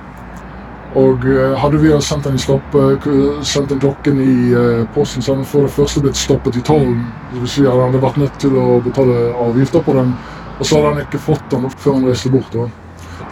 Og 0.94 1.26
uh, 1.26 1.56
hadde 1.58 1.82
vi 1.82 1.90
sendt 2.00 2.24
den, 2.24 2.38
i 2.38 2.44
stopp, 2.44 2.78
uh, 2.78 3.42
sendt 3.42 3.74
den 3.74 3.82
klokken 3.82 4.22
i 4.22 4.54
uh, 4.54 4.86
posten, 4.94 5.22
så 5.22 5.34
hadde 5.34 5.42
den 5.42 5.50
for 5.50 5.66
det 5.66 5.74
første 5.74 6.00
blitt 6.00 6.16
stoppet 6.16 6.56
i 6.56 6.64
tollen. 6.64 7.02
Hvis 7.34 7.58
vi 7.58 7.66
hadde 7.66 8.00
vært 8.06 8.22
nødt 8.22 8.40
til 8.40 8.56
å 8.56 8.80
betale 8.80 9.34
avgifter 9.48 9.84
på 9.84 9.98
den. 9.98 10.16
Og 10.54 10.64
så 10.64 10.78
hadde 10.78 10.94
han 10.94 11.04
ikke 11.04 11.24
fått 11.26 11.50
den 11.50 11.68
før 11.76 11.98
han 11.98 12.08
reiste 12.08 12.32
bort. 12.32 12.54
da. 12.54 12.70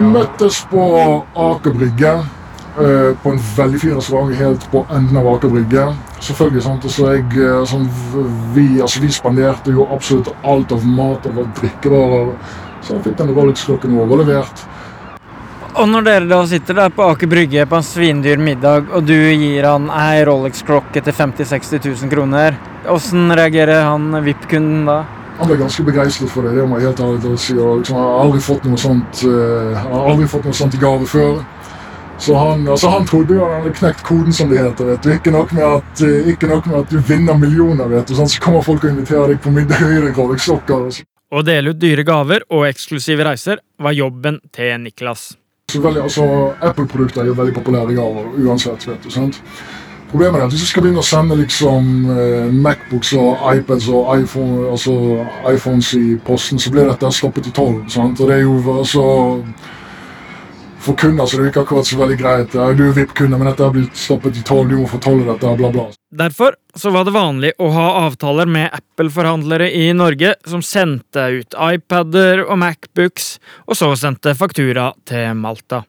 Vi 0.03 0.05
møttes 0.11 0.65
på 0.69 0.85
Aker 1.49 1.79
Brygge. 1.79 2.17
Uh, 2.73 3.13
på 3.21 3.31
en 3.31 3.41
veldig 3.57 3.79
fin 3.81 3.97
restaurant 3.99 4.31
helt 4.33 4.63
på 4.73 4.81
enden 4.97 5.17
av 5.21 5.27
Aker 5.35 5.51
Brygge. 5.53 5.83
Selvfølgelig, 6.25 6.63
sant? 6.65 6.87
Så 6.89 7.11
jeg, 7.13 7.27
uh, 7.37 7.59
sånn, 7.69 7.85
vi, 8.55 8.65
altså, 8.81 9.03
vi 9.05 9.11
spanderte 9.13 9.75
jo 9.75 9.85
absolutt 9.93 10.31
alt 10.41 10.73
av 10.73 10.87
mat 10.89 11.29
og 11.29 11.43
drikkevarer. 11.59 12.31
Så 12.81 12.95
jeg 12.97 13.05
fikk 13.05 13.19
den 13.21 13.35
Rolex-klokken 13.37 13.99
overlevert. 14.01 14.65
Og 15.73 15.87
når 15.89 16.05
dere 16.05 16.29
da 16.29 16.39
sitter 16.49 16.77
der 16.77 16.91
på 16.93 17.05
Aker 17.13 17.29
Brygge 17.29 17.69
på 17.69 17.79
en 17.79 17.85
svindyr 17.87 18.41
middag, 18.41 18.91
og 18.93 19.07
du 19.09 19.15
gir 19.17 19.65
han 19.69 19.93
ei 19.93 20.21
Rolex-klokke 20.29 21.01
til 21.01 21.17
50 21.17 21.49
000-60 21.49 21.87
000 22.03 22.13
kroner, 22.13 22.59
åssen 22.93 23.33
reagerer 23.37 23.87
han 23.87 24.11
VIP-kunden 24.25 24.89
da? 24.89 24.99
Han 25.39 25.49
ble 25.49 25.57
ganske 25.63 25.85
begeistret 25.87 26.31
for 26.31 26.45
det. 26.45 26.59
det 26.59 26.67
må 26.69 26.77
jeg 26.79 26.91
helt 26.91 27.01
ærlig 27.01 27.39
si. 27.41 27.57
Og, 27.57 27.81
liksom, 27.81 27.97
jeg 27.97 28.05
har 28.05 28.21
aldri 28.25 28.43
fått 28.45 28.69
noe 28.69 28.81
sånt, 28.81 29.25
uh, 29.25 29.73
jeg 29.73 29.81
har 29.81 30.13
aldri 30.13 30.29
fått 30.35 30.49
noe 30.49 30.61
sånt 30.61 30.77
i 30.77 30.83
gave 30.83 31.09
før. 31.09 31.41
Så 32.23 32.37
han, 32.39 32.69
altså 32.71 32.91
han 32.93 33.07
trodde 33.07 33.35
jo 33.35 33.43
han 33.43 33.65
hadde 33.65 33.73
knekt 33.75 34.05
koden, 34.07 34.33
som 34.33 34.51
det 34.51 34.61
heter. 34.63 34.93
vet 34.93 35.03
du. 35.03 35.11
Ikke 35.17 35.33
nok 35.35 35.53
med 35.57 35.65
at, 35.67 36.03
ikke 36.31 36.47
nok 36.47 36.69
med 36.71 36.79
at 36.85 36.93
du 36.93 37.01
vinner 37.03 37.39
millioner, 37.39 37.89
vet 37.91 38.07
du. 38.07 38.15
Sånn, 38.15 38.31
så 38.31 38.43
kommer 38.45 38.63
folk 38.63 38.85
og 38.87 38.93
inviterer 38.93 39.35
deg 39.35 39.43
på 39.43 39.51
middag 39.51 39.83
gir 39.83 40.07
deg 40.07 40.21
Rolex-klokker. 40.21 41.03
Å 41.33 41.43
dele 41.43 41.73
ut 41.73 41.81
dyre 41.83 42.05
gaver 42.07 42.45
og 42.53 42.67
eksklusive 42.69 43.27
reiser 43.27 43.63
var 43.83 43.97
jobben 43.97 44.39
til 44.55 44.75
Niklas. 44.85 45.33
Så 45.73 45.81
veldig, 45.81 46.03
altså, 46.05 46.25
Apple-produkter 46.61 47.25
er 47.25 47.31
jo 47.33 47.37
veldig 47.39 47.55
populære 47.57 47.97
gaver 47.97 48.29
uansett. 48.45 48.87
vet 48.87 49.03
du, 49.03 49.11
sant? 49.11 49.41
Problemet 50.13 50.43
er 50.43 50.45
at 50.45 50.53
hvis 50.53 50.67
du 50.67 50.69
skal 50.69 50.85
begynne 50.85 51.01
å 51.01 51.09
sende 51.09 51.39
liksom 51.41 51.87
eh, 52.13 52.51
Macbooks 52.53 53.15
og 53.17 53.47
iPads 53.57 53.87
og 53.89 54.11
iPhone, 54.13 54.67
altså 54.69 54.95
iPhones 55.49 55.95
i 55.97 56.19
posten, 56.27 56.61
så 56.61 56.71
blir 56.71 56.91
dette 56.91 57.11
stoppet 57.17 57.49
i 57.49 57.55
tolv. 57.57 57.87
Og 57.89 58.21
det 58.21 58.35
er 58.37 58.43
jo 58.45 58.59
altså 58.77 59.05
For 60.83 60.99
kunder 60.99 61.29
så 61.31 61.39
det 61.39 61.45
er 61.45 61.51
ikke 61.53 61.63
akkurat 61.63 61.87
så 61.87 61.99
veldig 62.01 62.17
greit. 62.19 62.55
Du 62.55 62.83
er 62.83 62.97
VIP-kunde, 62.97 63.39
men 63.39 63.47
dette 63.47 63.63
har 63.63 63.75
blitt 63.75 63.99
stoppet 63.99 64.41
i 64.41 64.43
tolv, 64.47 64.67
du 64.71 64.81
må 64.81 64.89
fortolle 64.91 65.29
dette, 65.29 65.53
bla, 65.61 65.71
bla. 65.71 65.85
Derfor 66.13 66.57
så 66.77 66.91
var 66.91 67.07
det 67.07 67.15
vanlig 67.15 67.53
å 67.63 67.69
ha 67.77 67.87
avtaler 68.03 68.51
med 68.51 68.75
Apple-forhandlere 68.75 69.71
i 69.79 69.93
Norge 69.95 70.35
som 70.49 70.65
sendte 70.67 71.29
ut 71.39 71.55
iPader 71.55 72.43
og 72.49 72.59
Macbooks, 72.65 73.37
og 73.69 73.79
så 73.79 73.93
sendte 74.01 74.35
faktura 74.37 74.91
til 75.09 75.39
Malta. 75.39 75.85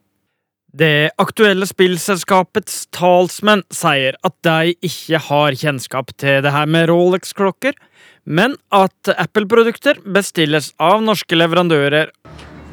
Det 0.74 1.12
aktuelle 1.22 1.68
spillselskapets 1.70 2.88
talsmenn 2.94 3.62
sier 3.74 4.16
at 4.26 4.34
de 4.46 4.74
ikke 4.82 5.20
har 5.28 5.58
kjennskap 5.58 6.14
til 6.18 6.40
det 6.42 6.54
her 6.54 6.70
med 6.70 6.88
Rolex-klokker, 6.90 7.78
men 8.26 8.56
at 8.74 9.12
Apple-produkter 9.14 10.00
bestilles 10.16 10.72
av 10.82 11.04
norske 11.06 11.38
leverandører. 11.38 12.10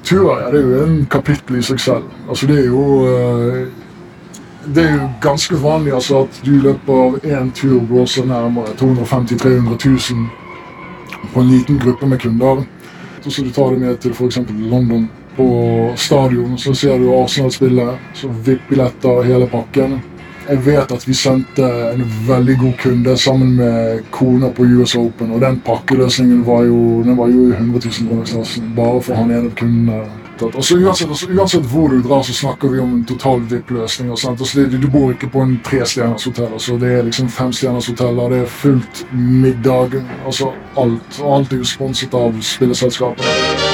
Det 0.08 0.16
er 0.58 0.62
jo 0.62 0.82
en 0.84 1.06
kapittel 1.10 1.58
i 1.60 1.62
seg 1.62 1.80
selv. 1.80 2.08
Altså, 2.28 2.46
det 2.46 2.58
er 2.58 2.66
jo 2.66 2.84
uh, 3.04 3.68
Det 4.74 4.84
er 4.84 4.92
jo 4.92 5.08
ganske 5.22 5.56
vanlig 5.62 5.94
altså, 5.94 6.22
at 6.24 6.40
du 6.44 6.50
i 6.54 6.60
løpet 6.60 6.90
av 6.92 7.16
én 7.24 7.52
tur 7.56 8.06
så 8.06 8.24
nærmere 8.24 8.74
250 8.76 9.34
000-300 9.34 10.12
000 10.12 11.32
på 11.32 11.40
en 11.40 11.48
liten 11.48 11.78
gruppe 11.78 12.06
med 12.06 12.20
kunder. 12.20 12.62
Så 13.20 13.42
du 13.42 13.50
tar 13.50 13.70
det 13.70 13.80
med 13.80 13.96
til 13.96 14.12
f.eks. 14.12 14.38
London 14.58 15.08
på 15.36 15.92
stadion, 15.96 16.58
så 16.58 16.74
ser 16.74 16.98
du 16.98 17.10
Arsenal 17.14 17.52
spille. 17.52 17.86
Så 18.14 18.28
VIP-billetter, 18.28 19.22
hele 19.22 19.46
pakken. 19.46 20.00
Jeg 20.48 20.64
vet 20.66 20.92
at 20.92 21.04
vi 21.08 21.14
sendte 21.14 21.66
en 21.92 22.04
veldig 22.26 22.56
god 22.58 22.72
kunde 22.80 23.16
sammen 23.16 23.52
med 23.56 24.00
kona 24.10 24.48
på 24.50 24.64
US 24.64 24.94
Open, 24.98 25.30
og 25.30 25.40
den 25.40 25.60
pakkeløsningen 25.66 26.46
var 26.46 26.64
jo, 26.66 27.02
den 27.04 27.18
var 27.18 27.28
jo 27.28 27.48
i 27.48 27.52
100 27.52 27.88
000-kronersklassen 27.88 28.72
bare 28.76 29.02
for 29.02 29.14
han 29.14 29.30
ene 29.30 29.52
kunden. 29.58 29.90
Altså, 30.40 30.76
uansett, 30.78 31.08
altså, 31.08 31.26
uansett 31.36 31.66
hvor 31.68 31.88
du 31.88 32.00
drar, 32.02 32.22
så 32.22 32.32
snakker 32.32 32.68
vi 32.72 32.78
om 32.80 32.94
en 32.94 33.04
total 33.04 33.42
VIP-løsning. 33.50 34.10
Altså, 34.10 34.66
du 34.72 34.88
bor 34.90 35.10
ikke 35.12 35.28
på 35.28 35.42
en 35.44 35.58
trestjerners 35.64 36.24
hotell. 36.24 36.52
Altså, 36.52 36.78
det 36.80 36.92
er 36.92 37.02
liksom 37.02 37.28
femstjerners 37.28 37.86
hoteller, 37.92 38.28
det 38.28 38.38
er 38.38 38.46
fullt 38.46 39.06
middag. 39.12 40.00
altså 40.26 40.52
Alt. 40.76 41.20
Og 41.22 41.36
alt 41.36 41.52
er 41.52 41.60
jo 41.60 41.64
sponset 41.64 42.14
av 42.14 42.40
spilleselskapene. 42.40 43.69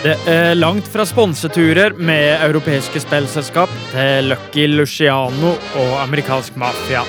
Det 0.00 0.14
er 0.32 0.54
langt 0.56 0.86
fra 0.88 1.04
sponseturer 1.04 1.92
med 2.00 2.40
europeiske 2.46 3.02
spillselskap 3.02 3.68
til 3.90 4.30
Lucky 4.30 4.62
Luciano 4.72 5.50
og 5.76 5.90
amerikansk 6.00 6.54
mafia. 6.56 7.02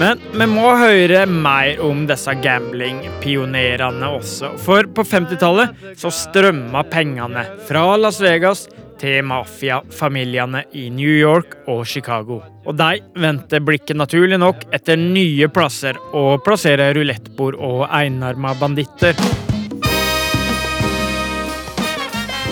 Men 0.00 0.22
vi 0.32 0.46
må 0.48 0.70
høre 0.80 1.26
mer 1.28 1.82
om 1.84 2.06
disse 2.08 2.32
gambling-pionerene 2.40 4.08
også. 4.16 4.54
For 4.64 4.88
på 4.96 5.04
50-tallet 5.04 5.92
så 6.00 6.08
strømma 6.08 6.86
pengene 6.88 7.42
fra 7.68 7.82
Las 8.00 8.22
Vegas 8.24 8.64
til 8.96 9.28
mafiafamiliene 9.28 10.64
i 10.72 10.86
New 10.88 11.12
York 11.18 11.52
og 11.68 11.84
Chicago. 11.84 12.40
Og 12.64 12.80
de 12.80 13.02
vendte 13.20 13.60
blikket 13.60 14.00
naturlig 14.00 14.40
nok 14.40 14.64
etter 14.72 14.96
nye 14.96 15.52
plasser 15.52 16.00
å 16.16 16.38
plassere 16.40 16.94
rulettbord 16.96 17.60
og 17.60 17.84
enarma 17.92 18.56
banditter. 18.56 19.20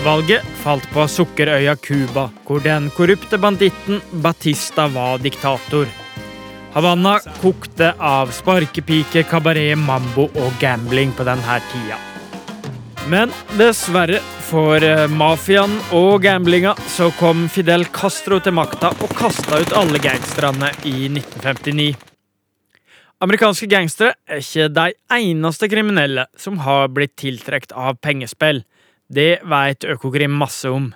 Valget 0.06 0.44
falt 0.62 0.84
på 0.94 1.02
sukkerøya 1.10 1.72
Cuba, 1.82 2.28
hvor 2.46 2.60
den 2.62 2.84
korrupte 2.94 3.40
banditten 3.42 3.98
Batista 4.22 4.84
var 4.94 5.18
diktator. 5.18 5.88
Havanna 6.76 7.16
kokte 7.40 7.88
av 7.98 8.30
sparkepike, 8.36 9.24
kabaret, 9.26 9.74
mambo 9.74 10.28
og 10.28 10.60
gambling 10.62 11.10
på 11.16 11.26
denne 11.26 11.56
tida. 11.72 11.98
Men 13.10 13.34
dessverre 13.58 14.20
for 14.46 14.84
eh, 14.86 15.08
mafiaen 15.10 15.74
og 15.96 16.22
gamblinga 16.22 16.76
så 16.94 17.10
kom 17.18 17.48
Fidel 17.50 17.88
Castro 17.90 18.38
til 18.38 18.54
makta 18.54 18.92
og 19.00 19.10
kasta 19.18 19.58
ut 19.58 19.74
alle 19.74 19.98
gangsterne 20.06 20.70
i 20.86 21.08
1959. 21.10 21.90
Amerikanske 23.26 23.66
gangstere 23.74 24.14
er 24.30 24.38
ikke 24.44 24.70
de 24.70 24.86
eneste 25.18 25.72
kriminelle 25.72 26.28
som 26.38 26.62
har 26.62 26.92
blitt 26.94 27.18
tiltrukket 27.18 27.74
av 27.74 27.98
pengespill. 27.98 28.62
Det 29.06 29.36
veit 29.46 29.86
Økokrim 29.86 30.32
masse 30.34 30.70
om. 30.70 30.88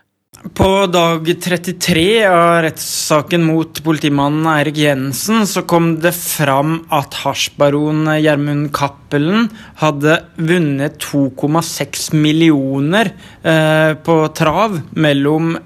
På 0.56 0.86
dag 0.88 1.26
33 1.42 2.04
av 2.24 2.62
rettssaken 2.64 3.42
mot 3.44 3.80
politimannen 3.84 4.46
Eirik 4.48 4.78
Jensen 4.80 5.44
så 5.46 5.62
kom 5.68 5.90
det 6.00 6.14
fram 6.16 6.78
at 6.96 7.18
hasjbaron 7.26 8.08
Gjermund 8.22 8.70
Cappelen 8.72 9.50
hadde 9.82 10.16
vunnet 10.38 10.96
2,6 11.04 12.14
millioner 12.16 13.12
eh, 13.42 13.92
på 14.00 14.16
trav 14.38 14.80
mellom 14.96 15.58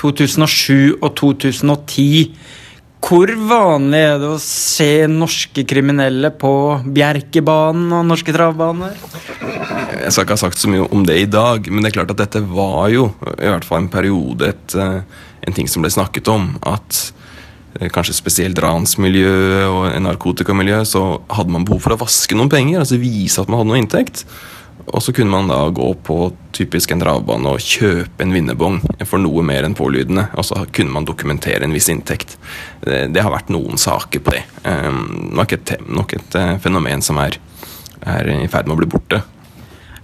2007 0.00 0.98
og 0.98 1.10
2010. 1.22 2.34
Hvor 3.06 3.30
vanlig 3.46 4.00
er 4.02 4.16
det 4.18 4.28
å 4.34 4.38
se 4.42 5.06
norske 5.06 5.62
kriminelle 5.68 6.32
på 6.34 6.50
Bjerkebanen 6.90 7.92
og 7.94 8.08
norske 8.08 8.32
travbaner? 8.34 8.96
Jeg 10.00 10.10
skal 10.10 10.24
ikke 10.24 10.34
ha 10.34 10.40
sagt 10.40 10.58
så 10.58 10.70
mye 10.72 10.88
om 10.90 11.04
det 11.06 11.20
i 11.20 11.28
dag, 11.30 11.68
men 11.70 11.84
det 11.84 11.92
er 11.92 12.00
klart 12.00 12.10
at 12.16 12.24
dette 12.24 12.42
var 12.50 12.88
jo 12.90 13.12
i 13.36 13.46
hvert 13.46 13.66
fall 13.68 13.84
en 13.84 13.92
periode 13.92 14.50
et, 14.50 14.74
eh, 14.74 15.22
en 15.46 15.54
ting 15.54 15.70
som 15.70 15.86
ble 15.86 15.92
snakket 15.94 16.26
om. 16.32 16.48
At 16.66 17.12
eh, 17.78 17.86
kanskje 17.94 18.18
spesielt 18.18 18.58
ransmiljøet 18.58 19.70
og 19.70 19.86
narkotikamiljøet 20.02 20.90
så 20.90 21.06
hadde 21.30 21.54
man 21.54 21.68
behov 21.68 21.86
for 21.86 21.94
å 21.94 22.02
vaske 22.02 22.34
noen 22.34 22.50
penger. 22.50 22.82
altså 22.82 22.98
Vise 22.98 23.38
at 23.38 23.46
man 23.46 23.62
hadde 23.62 23.70
noe 23.70 23.82
inntekt. 23.84 24.26
Og 24.86 25.02
så 25.02 25.12
kunne 25.12 25.32
man 25.32 25.48
da 25.50 25.58
gå 25.74 25.88
på 26.06 26.16
typisk 26.54 26.92
en 26.94 27.02
travbane 27.02 27.50
og 27.50 27.62
kjøpe 27.62 28.22
en 28.22 28.32
vinnerbong 28.34 28.78
for 29.04 29.18
noe 29.22 29.42
mer 29.46 29.66
enn 29.66 29.74
pålydende. 29.76 30.28
Og 30.38 30.46
så 30.46 30.62
kunne 30.70 30.94
man 30.94 31.08
dokumentere 31.08 31.66
en 31.66 31.74
viss 31.74 31.90
inntekt. 31.92 32.36
Det, 32.84 33.06
det 33.14 33.24
har 33.24 33.34
vært 33.34 33.50
noen 33.52 33.80
saker 33.80 34.22
på 34.22 34.36
det. 34.36 34.44
Um, 34.62 35.32
nok, 35.34 35.56
et, 35.58 35.74
nok 35.90 36.14
et 36.16 36.38
uh, 36.38 36.54
fenomen 36.62 37.02
som 37.02 37.18
er, 37.22 37.40
er 38.06 38.30
i 38.36 38.46
ferd 38.52 38.70
med 38.70 38.76
å 38.76 38.82
bli 38.84 38.92
borte. 38.94 39.24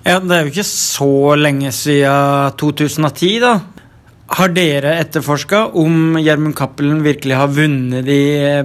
Ja, 0.02 0.18
Det 0.18 0.34
er 0.34 0.42
jo 0.42 0.50
ikke 0.50 0.66
så 0.66 1.12
lenge 1.38 1.70
siden 1.74 2.58
2010, 2.58 3.38
da. 3.44 3.54
Har 4.32 4.50
dere 4.50 4.96
etterforska 4.96 5.66
om 5.78 6.16
Gjermund 6.18 6.56
Cappelen 6.56 7.02
virkelig 7.04 7.36
har 7.36 7.52
vunnet 7.52 8.06
de 8.06 8.20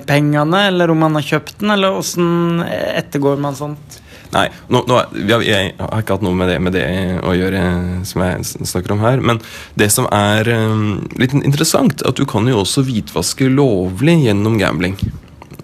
pengene, 0.08 0.63
eller 0.72 0.89
om 0.94 1.06
han 1.06 1.20
har 1.20 1.26
kjøpt 1.28 1.60
den, 1.60 1.74
eller 1.76 2.00
åssen 2.00 2.63
ettergår 2.65 3.38
man 3.44 3.58
sånt? 3.58 4.00
Nei, 4.34 4.48
nå, 4.74 4.84
nå, 4.90 5.00
jeg 5.30 5.74
har 5.80 6.02
ikke 6.02 6.18
hatt 6.18 6.26
noe 6.26 6.38
med 6.38 6.52
det, 6.52 6.58
med 6.63 6.76
det, 6.76 6.86
å 7.24 7.36
gjøre 7.38 7.62
som 8.08 8.24
jeg 8.26 8.68
snakker 8.68 8.96
om 8.96 9.04
her. 9.06 9.24
Men 9.24 9.42
det 9.80 9.90
som 9.94 10.10
er 10.13 10.50
um, 10.52 11.08
litt 11.20 11.36
interessant, 11.38 12.04
at 12.08 12.20
du 12.20 12.26
kan 12.30 12.48
jo 12.50 12.62
også 12.63 12.86
hvitvaske 12.88 13.50
lovlig 13.54 14.20
gjennom 14.26 14.60
gambling. 14.62 14.98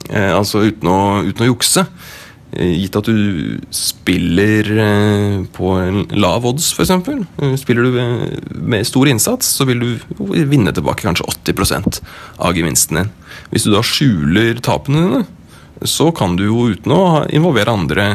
Eh, 0.10 0.32
altså 0.34 0.66
uten 0.68 0.90
å, 0.92 1.00
uten 1.28 1.46
å 1.46 1.52
jukse. 1.54 1.88
Eh, 2.54 2.74
gitt 2.84 2.98
at 3.00 3.08
du 3.10 3.58
spiller 3.74 4.68
eh, 4.84 5.38
på 5.56 5.72
lav 6.14 6.46
odds, 6.46 6.70
f.eks. 6.76 6.92
Eh, 6.94 7.56
spiller 7.58 7.88
du 7.88 7.96
med 8.62 8.86
stor 8.86 9.10
innsats, 9.10 9.56
så 9.58 9.66
vil 9.66 9.82
du 9.82 10.44
vinne 10.46 10.74
tilbake 10.76 11.06
kanskje 11.08 11.26
80% 11.50 12.02
av 12.46 12.58
gevinsten 12.58 13.02
din. 13.02 13.14
Hvis 13.50 13.66
du 13.66 13.74
da 13.74 13.82
skjuler 13.86 14.62
tapene 14.62 15.02
dine, 15.08 15.24
så 15.90 16.12
kan 16.16 16.38
du 16.38 16.46
jo 16.46 16.70
uten 16.76 16.94
å 16.94 17.04
involvere 17.34 17.74
andre 17.74 18.08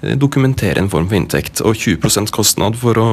dokumentere 0.00 0.82
en 0.82 0.90
form 0.90 1.08
for 1.10 1.18
inntekt. 1.18 1.62
Og 1.66 1.76
20% 1.76 2.32
kostnad 2.34 2.78
for 2.78 2.98
å 3.00 3.08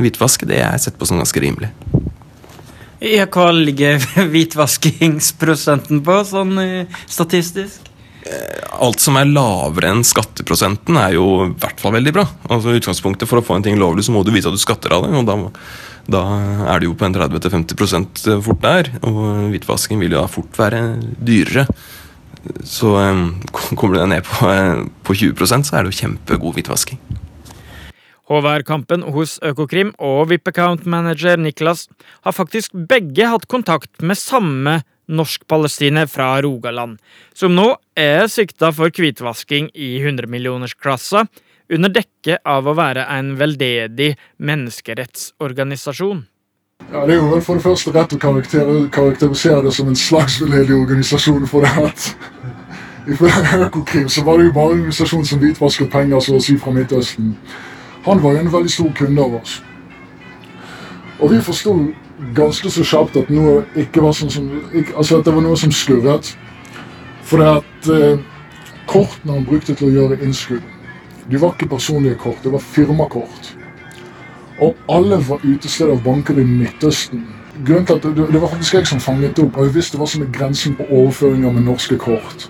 hvitvaske, 0.00 0.48
det 0.48 0.62
er 0.62 0.78
sett 0.82 0.98
på 0.98 1.08
som 1.08 1.20
ganske 1.20 1.42
rimelig. 1.42 1.72
Ja, 3.00 3.24
hva 3.32 3.48
ligger 3.56 4.00
hvitvaskingsprosenten 4.34 6.02
på, 6.04 6.18
sånn 6.28 6.58
statistisk? 7.08 7.86
Alt 8.80 9.00
som 9.00 9.16
er 9.16 9.30
lavere 9.30 9.90
enn 9.94 10.02
skatteprosenten, 10.06 10.98
er 11.00 11.14
jo 11.16 11.26
i 11.46 11.52
hvert 11.60 11.80
fall 11.80 11.94
veldig 11.96 12.12
bra. 12.14 12.26
Altså 12.52 12.74
utgangspunktet 12.76 13.28
For 13.28 13.40
å 13.40 13.44
få 13.44 13.56
en 13.56 13.64
ting 13.64 13.80
lovlig, 13.80 14.04
så 14.06 14.14
må 14.14 14.22
du 14.24 14.32
vise 14.34 14.50
at 14.50 14.56
du 14.56 14.60
skatter 14.60 14.92
av 14.94 15.06
det. 15.06 15.14
og 15.16 15.26
da, 15.28 15.38
da 16.18 16.22
er 16.74 16.80
det 16.82 16.90
jo 16.90 16.96
på 16.98 17.08
en 17.08 17.16
30-50% 17.16 18.28
fort 18.44 18.60
der. 18.62 18.92
Og 19.08 19.48
hvitvasking 19.54 20.00
vil 20.02 20.14
jo 20.14 20.20
da 20.20 20.28
fort 20.30 20.60
være 20.60 20.84
dyrere. 21.16 21.66
Så 22.64 22.94
kommer 23.78 23.96
du 23.96 24.00
deg 24.00 24.12
ned 24.14 24.28
på, 24.28 24.48
uh, 24.48 24.86
på 25.06 25.16
20 25.16 25.46
så 25.66 25.76
er 25.76 25.84
det 25.84 25.92
jo 25.92 26.00
kjempegod 26.04 26.56
hvitvasking. 26.58 27.00
HVR-kampen 28.30 29.02
hos 29.10 29.40
Økokrim 29.42 29.90
og 29.98 30.28
VIP-account-manager 30.30 31.40
Niklas 31.42 31.88
har 32.22 32.36
faktisk 32.36 32.76
begge 32.88 33.26
hatt 33.26 33.48
kontakt 33.50 33.90
med 34.06 34.18
samme 34.20 34.76
norsk-palestiner 35.10 36.06
fra 36.06 36.36
Rogaland, 36.44 37.00
som 37.34 37.56
nå 37.56 37.72
er 37.98 38.28
sikta 38.30 38.70
for 38.76 38.94
hvitvasking 38.94 39.72
i 39.74 39.96
100-millionersklassa, 39.98 41.24
under 41.70 41.92
dekke 41.94 42.38
av 42.46 42.66
å 42.66 42.76
være 42.78 43.06
en 43.10 43.34
veldedig 43.38 44.12
menneskerettsorganisasjon. 44.38 46.24
Ja, 46.92 47.06
Det 47.06 47.14
er 47.14 47.16
jo 47.16 47.40
for 47.40 47.54
det 47.54 47.62
første 47.62 47.92
rett 47.94 48.12
å 48.12 48.18
karakterisere 48.18 49.62
det 49.62 49.72
som 49.74 49.88
en 49.88 49.96
slags 49.96 50.40
veldedig 50.42 50.74
organisasjon. 50.74 51.46
for 51.46 51.60
det 51.60 51.70
at 51.84 52.16
Ifølge 53.08 53.66
Økokrim 53.66 54.08
så 54.08 54.24
var 54.24 54.36
det 54.36 54.46
jo 54.46 54.52
bare 54.52 54.72
en 54.72 54.78
organisasjon 54.78 55.24
som 55.24 55.38
hvitvasket 55.38 55.90
penger 55.90 56.20
så 56.20 56.36
å 56.36 56.42
si 56.42 56.56
fra 56.58 56.70
Midtøsten. 56.70 57.36
Han 58.04 58.22
var 58.22 58.32
jo 58.32 58.38
en 58.38 58.52
veldig 58.52 58.70
stor 58.70 58.92
kunde 58.96 59.22
av 59.22 59.34
oss. 59.34 59.62
Og 61.20 61.30
vi 61.30 61.40
forsto 61.40 61.74
ganske 62.36 62.70
så 62.70 62.84
kjapt 62.84 63.16
at 63.16 63.30
noe 63.30 63.64
ikke 63.76 64.02
var 64.04 64.12
sånn 64.16 64.30
som 64.30 64.50
ikke, 64.72 64.96
Altså 64.96 65.18
at 65.18 65.24
det 65.24 65.34
var 65.34 65.42
noe 65.44 65.56
som 65.56 65.72
skurret. 65.72 66.36
For 67.22 67.44
at 67.44 67.88
eh, 67.88 68.20
kortene 68.86 69.32
han 69.32 69.46
brukte 69.46 69.74
til 69.74 69.88
å 69.88 69.94
gjøre 69.94 70.20
innskudd, 70.24 70.62
de 71.30 71.40
var 71.40 71.54
ikke 71.54 71.70
personlige 71.70 72.18
kort, 72.18 72.42
det 72.42 72.52
var 72.52 72.64
firmakort. 72.64 73.52
Og 74.60 74.76
alle 74.92 75.16
var 75.28 75.44
utesteder 75.44 75.92
av 75.94 76.02
banker 76.04 76.38
i 76.38 76.44
Midtøsten. 76.44 77.22
Grunnen 77.64 77.86
til 77.86 77.96
at 77.96 78.02
det, 78.02 78.26
det 78.32 78.40
var 78.40 78.52
faktisk 78.52 78.74
jeg 78.74 78.88
som 78.88 79.00
fanget 79.00 79.38
opp, 79.40 79.56
og 79.56 79.68
jeg 79.68 79.74
visste 79.74 80.00
hva 80.00 80.08
som 80.08 80.24
er 80.24 80.32
grensen 80.32 80.76
på 80.76 80.86
overføringer 80.88 81.52
med 81.56 81.66
norske 81.68 81.96
kort. 82.00 82.48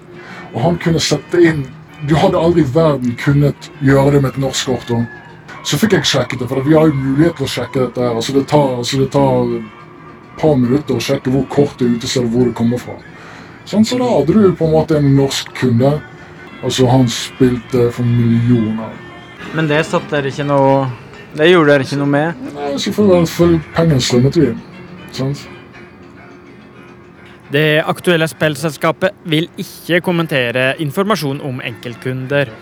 Og 0.54 0.60
han 0.64 0.78
kunne 0.82 1.02
sette 1.02 1.42
inn 1.42 1.66
Du 2.08 2.14
hadde 2.16 2.38
aldri 2.40 2.62
i 2.64 2.70
verden 2.74 3.12
kunnet 3.20 3.66
gjøre 3.84 4.14
det 4.14 4.20
med 4.22 4.30
et 4.30 4.38
norsk 4.40 4.70
kort. 4.70 4.90
Og 4.90 5.66
Så 5.68 5.76
fikk 5.76 5.92
jeg 5.92 6.08
sjekket 6.08 6.40
det, 6.40 6.48
for 6.48 6.64
vi 6.64 6.72
har 6.72 6.88
jo 6.88 6.96
mulighet 6.96 7.36
til 7.36 7.44
å 7.44 7.50
sjekke 7.54 7.82
dette. 7.82 8.00
her. 8.00 8.14
Altså 8.16 8.32
Det 8.32 8.46
tar, 8.48 8.76
altså 8.78 8.98
det 8.98 9.10
tar 9.12 9.50
et 9.58 10.40
par 10.40 10.54
minutter 10.56 10.96
å 10.96 11.04
sjekke 11.04 11.30
hvor 11.30 11.44
kort 11.52 11.76
det 11.78 11.86
er 11.86 11.98
utestedet. 11.98 12.24
Og 12.26 12.32
hvor 12.32 12.48
det 12.48 12.54
kommer 12.56 12.80
fra. 12.80 12.96
Sånn, 13.68 13.84
så 13.84 13.98
da 14.00 14.08
hadde 14.08 14.32
du 14.32 14.54
på 14.56 14.64
en 14.64 14.72
måte 14.72 14.96
en 14.96 15.12
norsk 15.16 15.52
kunde. 15.60 16.00
Altså 16.64 16.88
Han 16.88 17.06
spilte 17.08 17.90
for 17.92 18.02
millioner. 18.08 18.96
Men 19.54 19.68
det 19.68 19.84
satt 19.84 20.08
dere 20.10 20.32
ikke 20.32 20.48
noe 20.48 20.88
Det 21.36 21.46
gjorde 21.46 21.70
dere 21.70 21.86
ikke 21.86 22.00
noe 22.00 22.10
med? 22.10 22.44
Nei, 22.56 22.74
selvfølgelig. 22.82 23.30
For 23.30 23.56
pengene 23.76 24.02
strømmet 24.02 24.38
jo 24.38 24.50
inn. 24.50 24.60
Sant? 25.14 25.46
Det 27.50 27.82
aktuelle 27.82 28.28
spillselskapet 28.30 29.24
vil 29.30 29.48
ikke 29.58 29.98
kommentere 30.06 30.74
informasjon 30.82 31.40
om 31.46 31.58
enkeltkunder. 31.66 32.52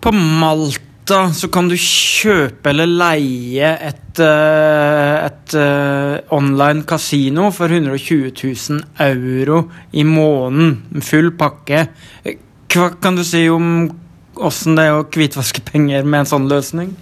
På 0.00 0.12
Malta 0.14 1.24
så 1.34 1.50
kan 1.50 1.66
du 1.70 1.74
kjøpe 1.74 2.70
eller 2.70 2.86
leie 2.86 3.72
et, 3.88 4.20
eh, 4.22 5.16
et 5.26 5.56
eh, 5.58 6.20
online 6.30 6.86
kasino 6.86 7.50
for 7.50 7.74
120 7.74 8.30
000 8.38 8.84
euro 9.08 9.64
i 9.92 10.04
måneden. 10.06 10.76
En 10.94 11.02
full 11.02 11.32
pakke. 11.34 11.88
Hva 12.70 12.92
kan 13.02 13.18
du 13.18 13.24
si 13.26 13.48
om 13.50 13.90
åssen 14.38 14.78
det 14.78 14.86
er 14.86 15.00
å 15.00 15.08
hvitvaske 15.10 15.66
penger 15.66 16.06
med 16.06 16.22
en 16.22 16.30
sånn 16.36 16.46
løsning? 16.50 16.94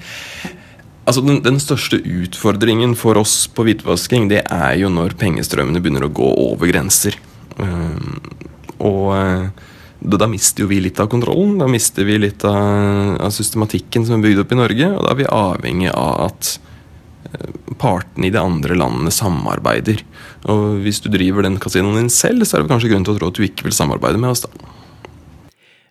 Altså 1.09 1.23
den, 1.25 1.41
den 1.41 1.57
største 1.63 1.97
utfordringen 2.05 2.93
for 2.99 3.17
oss 3.17 3.47
på 3.49 3.65
hvitvasking, 3.65 4.27
det 4.29 4.43
er 4.45 4.75
jo 4.77 4.91
når 4.93 5.17
pengestrømmene 5.17 5.81
begynner 5.81 6.05
å 6.05 6.13
gå 6.13 6.29
over 6.51 6.69
grenser. 6.69 7.17
Um, 7.57 8.19
og 8.77 9.07
uh, 9.17 9.49
da, 10.05 10.19
da, 10.21 10.29
mister 10.29 10.67
jo 10.67 10.69
vi 10.69 10.83
litt 10.85 11.01
av 11.01 11.09
kontrollen. 11.09 11.57
Da 11.63 11.69
mister 11.71 12.05
vi 12.05 12.19
litt 12.21 12.45
av, 12.45 13.17
av, 13.25 13.33
systematikken 13.33 14.05
som 14.05 14.19
er 14.19 14.27
bygd 14.27 14.45
opp 14.45 14.53
i 14.53 14.61
Norge. 14.61 14.91
Og 14.99 15.07
da 15.07 15.15
er 15.15 15.21
vi 15.23 15.31
avhengig 15.33 15.91
av 15.95 16.27
at 16.29 16.51
uh, 17.33 17.49
partene 17.81 18.29
i 18.29 18.35
de 18.35 18.43
andre 18.43 18.77
landene 18.77 19.15
samarbeider. 19.15 20.05
Og 20.53 20.83
hvis 20.85 21.01
du 21.01 21.09
driver 21.15 21.49
den 21.49 21.57
kasinoen 21.63 22.03
din 22.03 22.13
selv, 22.13 22.45
så 22.45 22.59
er 22.59 22.67
det 22.67 22.75
kanskje 22.75 22.93
grunn 22.93 23.09
til 23.09 23.17
å 23.17 23.23
tro 23.23 23.33
at 23.33 23.41
du 23.41 23.49
ikke 23.49 23.71
vil 23.71 23.79
samarbeide 23.81 24.21
med 24.21 24.37
oss. 24.37 24.45
da. 24.45 24.75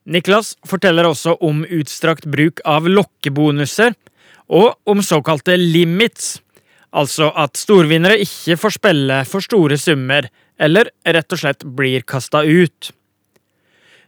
Niklas 0.08 0.54
forteller 0.64 1.10
også 1.10 1.34
om 1.44 1.66
utstrakt 1.66 2.30
bruk 2.32 2.62
av 2.70 2.86
lokkebonuser 2.88 3.98
og 4.48 4.76
om 4.88 5.02
såkalte 5.04 5.58
limits, 5.60 6.38
altså 6.96 7.32
at 7.36 7.60
storvinnere 7.60 8.20
ikke 8.24 8.58
får 8.60 8.78
spille 8.78 9.24
for 9.28 9.44
store 9.44 9.78
summer, 9.80 10.30
eller 10.58 10.90
rett 11.06 11.34
og 11.34 11.42
slett 11.42 11.66
blir 11.78 12.06
kasta 12.08 12.44
ut. 12.44 12.92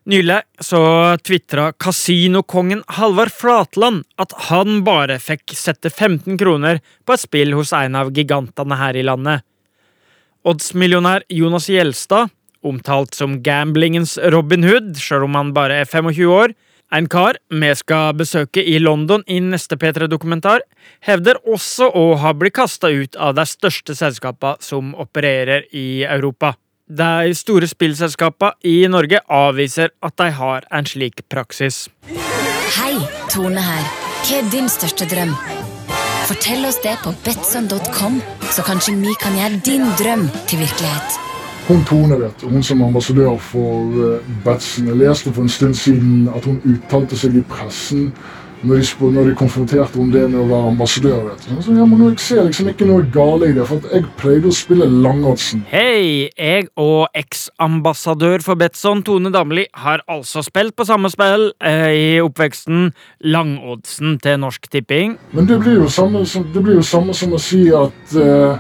Nylig 0.10 0.40
så 0.64 0.80
tvitra 1.22 1.68
kasinokongen 1.78 2.82
Halvard 2.98 3.34
Flatland 3.36 4.08
at 4.18 4.32
han 4.48 4.80
bare 4.88 5.20
fikk 5.22 5.54
sette 5.54 5.92
15 5.92 6.40
kroner 6.40 6.80
på 7.06 7.14
et 7.14 7.22
spill 7.22 7.54
hos 7.54 7.74
en 7.78 7.98
av 8.00 8.10
gigantene 8.16 8.80
her 8.80 8.98
i 8.98 9.04
landet. 9.06 9.44
Oddsmillionær 10.48 11.28
Jonas 11.30 11.68
Gjelstad, 11.70 12.32
omtalt 12.66 13.14
som 13.14 13.38
gamblingens 13.44 14.16
Robin 14.34 14.66
Hood, 14.66 14.96
sjøl 14.98 15.28
om 15.28 15.38
han 15.38 15.54
bare 15.54 15.84
er 15.84 15.90
25 15.92 16.32
år, 16.32 16.56
en 16.92 17.08
kar 17.10 17.38
vi 17.50 17.70
skal 17.78 18.16
besøke 18.18 18.64
i 18.64 18.80
London 18.82 19.24
i 19.28 19.40
neste 19.44 19.78
P3-dokumentar, 19.78 20.64
hevder 21.06 21.40
også 21.46 21.90
å 21.94 22.16
ha 22.22 22.34
blitt 22.34 22.58
kasta 22.58 22.90
ut 22.90 23.16
av 23.16 23.36
de 23.38 23.46
største 23.46 23.96
selskapene 23.98 24.58
som 24.64 24.96
opererer 24.98 25.68
i 25.72 26.04
Europa. 26.04 26.56
De 26.90 27.30
store 27.38 27.70
spillselskapene 27.70 28.58
i 28.66 28.82
Norge 28.90 29.22
avviser 29.30 29.94
at 30.02 30.18
de 30.18 30.32
har 30.40 30.66
en 30.74 30.90
slik 30.90 31.22
praksis. 31.30 31.88
Hei, 32.80 32.96
Tone 33.30 33.62
her. 33.62 33.86
Hva 34.26 34.42
er 34.42 34.50
din 34.52 34.70
største 34.70 35.06
drøm? 35.10 35.36
Fortell 36.30 36.66
oss 36.70 36.82
det 36.84 36.98
på 37.06 37.14
betson.com, 37.26 38.20
så 38.54 38.66
kanskje 38.66 38.98
vi 39.02 39.16
kan 39.22 39.38
gjøre 39.38 39.66
din 39.66 39.90
drøm 40.02 40.30
til 40.50 40.66
virkelighet. 40.66 41.29
Hun 41.70 41.84
Tone, 41.86 42.16
vet 42.18 42.44
hun 42.50 42.64
som 42.66 42.82
ambassadør 42.82 43.36
for 43.38 43.92
uh, 43.94 44.30
Batson. 44.46 44.88
Jeg 44.90 44.98
leste 44.98 45.34
for 45.34 45.46
en 45.46 45.50
stund 45.50 45.74
siden 45.78 46.30
at 46.36 46.46
hun 46.46 46.56
uttalte 46.66 47.18
seg 47.18 47.36
i 47.38 47.44
pressen 47.46 48.08
når 48.64 48.82
de, 48.82 49.10
når 49.14 49.28
de 49.30 49.36
konfronterte 49.38 50.00
om 50.02 50.10
det 50.12 50.24
med 50.32 50.40
å 50.42 50.48
være 50.50 50.72
ambassadør. 50.72 51.20
vet 51.28 51.46
du. 51.46 51.62
Så, 51.62 51.76
ja, 51.78 51.86
men 51.86 52.02
Jeg 52.08 52.20
ser 52.20 52.42
liksom 52.48 52.72
ikke 52.72 52.88
noe 52.90 53.06
gale 53.14 53.52
i 53.52 53.54
det, 53.54 53.68
for 53.70 53.86
jeg 53.94 54.08
pleide 54.18 54.50
å 54.50 54.56
spille 54.56 54.88
Langodsen. 54.90 55.62
Hei, 55.70 56.32
jeg 56.34 56.66
og 56.74 57.14
eks-ambassadør 57.14 58.42
for 58.44 58.58
Betson, 58.60 59.06
Tone 59.06 59.30
Damli, 59.32 59.68
har 59.86 60.02
altså 60.10 60.42
spilt 60.42 60.76
på 60.76 60.90
samme 60.90 61.14
spill 61.14 61.52
eh, 61.62 61.94
i 61.94 62.10
oppveksten, 62.26 62.90
Langodsen 63.30 64.18
til 64.26 64.42
Norsk 64.42 64.68
Tipping. 64.74 65.20
Men 65.38 65.48
det 65.48 65.62
blir 65.62 65.84
jo 65.84 65.94
samme, 65.94 66.26
det 66.26 66.66
blir 66.66 66.82
jo 66.82 66.90
samme 66.98 67.14
som 67.14 67.38
å 67.38 67.40
si 67.46 67.68
at 67.70 68.18
uh, 68.18 68.58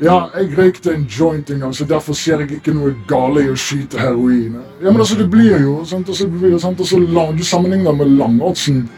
ja, 0.00 0.30
jeg 0.38 0.54
røykte 0.56 0.94
en 0.94 1.04
joint 1.04 1.50
en 1.50 1.60
gang, 1.60 1.74
så 1.76 1.84
derfor 1.84 2.16
ser 2.16 2.40
jeg 2.40 2.56
ikke 2.56 2.72
noe 2.72 2.94
gale 3.08 3.42
i 3.44 3.50
å 3.52 3.56
skyte 3.58 4.00
heroin. 4.00 4.56
Ja, 4.80 4.88
men 4.88 5.02
altså, 5.02 5.18
det 5.18 5.26
blir 5.30 5.60
jo 5.60 5.82
sant, 5.84 6.08
altså, 6.08 6.24
det 6.24 6.40
blir 6.40 6.58
sant, 6.58 6.80
altså, 6.80 7.00
Du 7.36 7.44
sammenligner 7.44 7.92
med 7.92 8.16
langoddsen. 8.16 8.88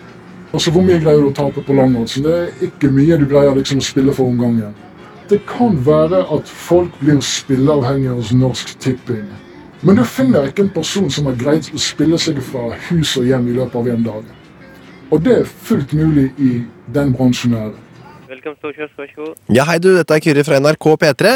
Altså, 0.53 0.71
Hvor 0.71 0.83
mye 0.83 1.01
greier 1.01 1.21
du 1.21 1.31
å 1.31 1.35
tape 1.35 1.63
på 1.67 1.75
langoddsen? 1.75 2.23
Det 2.23 2.39
er 2.39 2.67
ikke 2.69 2.91
mye 2.95 3.19
du 3.19 3.27
greier 3.27 3.55
liksom 3.55 3.79
å 3.79 3.87
spille 3.89 4.15
for 4.15 4.31
om 4.31 4.39
gangen. 4.39 4.75
Det 5.29 5.41
kan 5.47 5.87
være 5.87 6.23
at 6.35 6.49
folk 6.49 6.95
blir 7.01 7.21
spilleavhengige 7.21 8.15
hos 8.15 8.33
Norsk 8.33 8.79
Tipping. 8.79 9.27
Men 9.83 9.97
du 9.97 10.05
finner 10.05 10.47
ikke 10.47 10.63
en 10.63 10.71
person 10.71 11.11
som 11.11 11.27
har 11.27 11.35
greid 11.35 11.67
å 11.75 11.79
spille 11.83 12.19
seg 12.19 12.39
fra 12.47 12.69
hus 12.91 13.17
og 13.17 13.27
hjem 13.27 13.49
i 13.49 13.57
løpet 13.57 13.75
av 13.81 13.89
en 13.89 14.05
dag. 14.07 14.29
Og 15.11 15.25
det 15.25 15.39
er 15.41 15.49
fullt 15.67 15.93
mulig 15.99 16.31
i 16.39 16.53
den 16.95 17.11
bransjen 17.17 17.57
her. 17.59 17.73
Velkommen 18.43 18.75
til 18.75 18.83
vær 18.83 18.89
så 18.91 19.05
god. 19.15 19.35
Ja, 19.55 19.63
hei 19.69 19.77
du, 19.79 19.93
dette 19.95 20.17
er 20.17 20.23
Kyrre 20.23 20.43
fra 20.43 20.57
NRK 20.59 20.87
P3. 20.99 21.33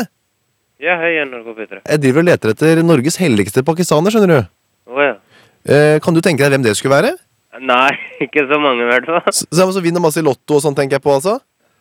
Ja, 0.82 0.96
hei, 0.98 1.12
NRK 1.22 1.52
P3. 1.54 1.76
Jeg 1.84 2.00
driver 2.02 2.18
og 2.18 2.24
leter 2.26 2.50
etter 2.50 2.80
Norges 2.82 3.18
helligste 3.20 3.62
pakistaner, 3.62 4.10
skjønner 4.10 4.32
du. 4.32 4.48
Å 4.90 5.04
ja. 5.04 5.12
Eh, 5.70 6.00
kan 6.02 6.16
du 6.16 6.18
tenke 6.24 6.42
deg 6.42 6.56
hvem 6.56 6.64
det 6.64 6.72
skulle 6.74 6.96
være? 6.96 7.12
Nei, 7.62 7.92
ikke 8.26 8.42
så 8.50 8.58
mange 8.58 8.82
i 8.82 8.88
hvert 8.88 9.06
fall. 9.06 9.36
Så, 9.38 9.46
så 9.76 9.82
vinner 9.84 10.02
masse 10.02 10.18
i 10.18 10.26
Lotto 10.26 10.58
og 10.58 10.64
sånn, 10.64 10.74
tenker 10.74 10.98
jeg 10.98 11.04
på, 11.04 11.12
altså? 11.14 11.36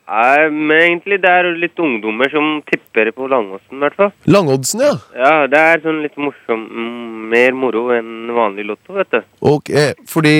Nei, 0.06 0.46
men 0.54 0.76
egentlig 0.84 1.18
det 1.24 1.32
er 1.40 1.48
litt 1.58 1.82
ungdommer 1.82 2.30
som 2.30 2.60
tipper 2.70 3.10
på 3.16 3.26
langoddsen, 3.32 3.80
i 3.80 3.82
hvert 3.82 3.98
fall. 3.98 4.12
Langoddsen, 4.30 4.84
ja? 4.86 4.92
Ja, 5.18 5.32
det 5.50 5.64
er 5.72 5.82
sånn 5.88 6.04
litt 6.04 6.14
morsom, 6.22 6.68
mer 7.34 7.58
moro 7.58 7.88
enn 7.98 8.30
vanlig 8.36 8.68
Lotto, 8.70 8.94
vet 9.00 9.10
du. 9.10 9.26
Ok, 9.56 9.74
fordi... 10.06 10.36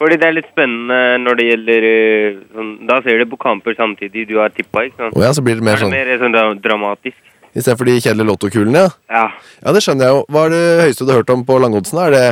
Fordi 0.00 0.16
det 0.16 0.28
er 0.28 0.36
litt 0.38 0.48
spennende 0.48 1.00
når 1.20 1.36
det 1.36 1.46
gjelder 1.50 1.86
uh, 1.86 2.44
sånn, 2.56 2.70
Da 2.88 3.00
ser 3.04 3.20
du 3.20 3.26
på 3.28 3.40
kamper 3.40 3.76
samtidig 3.76 4.26
du 4.30 4.38
har 4.40 4.52
tippa, 4.54 4.86
ikke 4.88 4.96
sant? 4.96 5.16
Å 5.18 5.26
ja, 5.26 5.32
så 5.36 5.44
blir 5.44 5.60
det 5.60 5.66
mer 5.66 5.80
sånn 5.80 5.92
Det 5.92 6.00
er 6.00 6.14
mer 6.14 6.22
sånn 6.24 6.62
dramatisk. 6.64 7.18
Istedenfor 7.50 7.88
de 7.90 7.96
kjedelige 7.98 8.28
lottokulene, 8.30 8.84
ja? 8.86 8.92
Ja. 9.10 9.24
Ja, 9.58 9.74
det 9.74 9.82
skjønner 9.84 10.06
jeg 10.06 10.14
jo. 10.16 10.22
Hva 10.30 10.44
er 10.46 10.54
det 10.54 10.62
høyeste 10.84 11.04
du 11.04 11.12
har 11.12 11.20
hørt 11.20 11.34
om 11.34 11.42
på 11.48 11.58
langoddsen? 11.62 12.00
Er 12.06 12.16
det 12.16 12.24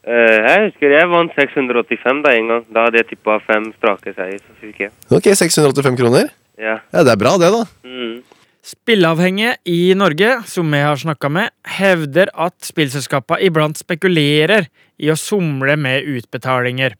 Uh, 0.00 0.40
jeg 0.40 0.60
husker 0.64 0.94
jeg 0.94 1.08
vant 1.10 1.34
685 1.36 2.22
da 2.24 2.30
en 2.32 2.46
gang. 2.48 2.62
Da 2.72 2.86
hadde 2.86 3.02
jeg 3.02 3.10
tippa 3.10 3.36
fem 3.44 3.66
strake 3.76 4.14
seier, 4.16 4.40
så 4.40 4.54
fikk 4.56 4.86
jeg. 4.86 4.92
Ok, 5.12 5.28
685 5.36 5.98
kroner? 6.00 6.30
Ja. 6.60 6.78
Ja, 6.88 7.02
det 7.04 7.12
er 7.12 7.20
bra, 7.20 7.34
det, 7.40 7.50
da. 7.52 7.66
Mm. 7.84 8.22
Spilleavhengige 8.60 9.54
i 9.64 9.94
Norge, 9.96 10.42
som 10.46 10.70
vi 10.72 10.80
har 10.84 10.96
snakka 10.96 11.30
med, 11.32 11.48
hevder 11.64 12.28
at 12.36 12.58
spillselskapene 12.64 13.40
iblant 13.46 13.78
spekulerer 13.80 14.68
i 15.00 15.08
å 15.08 15.16
somle 15.16 15.76
med 15.80 16.04
utbetalinger. 16.04 16.96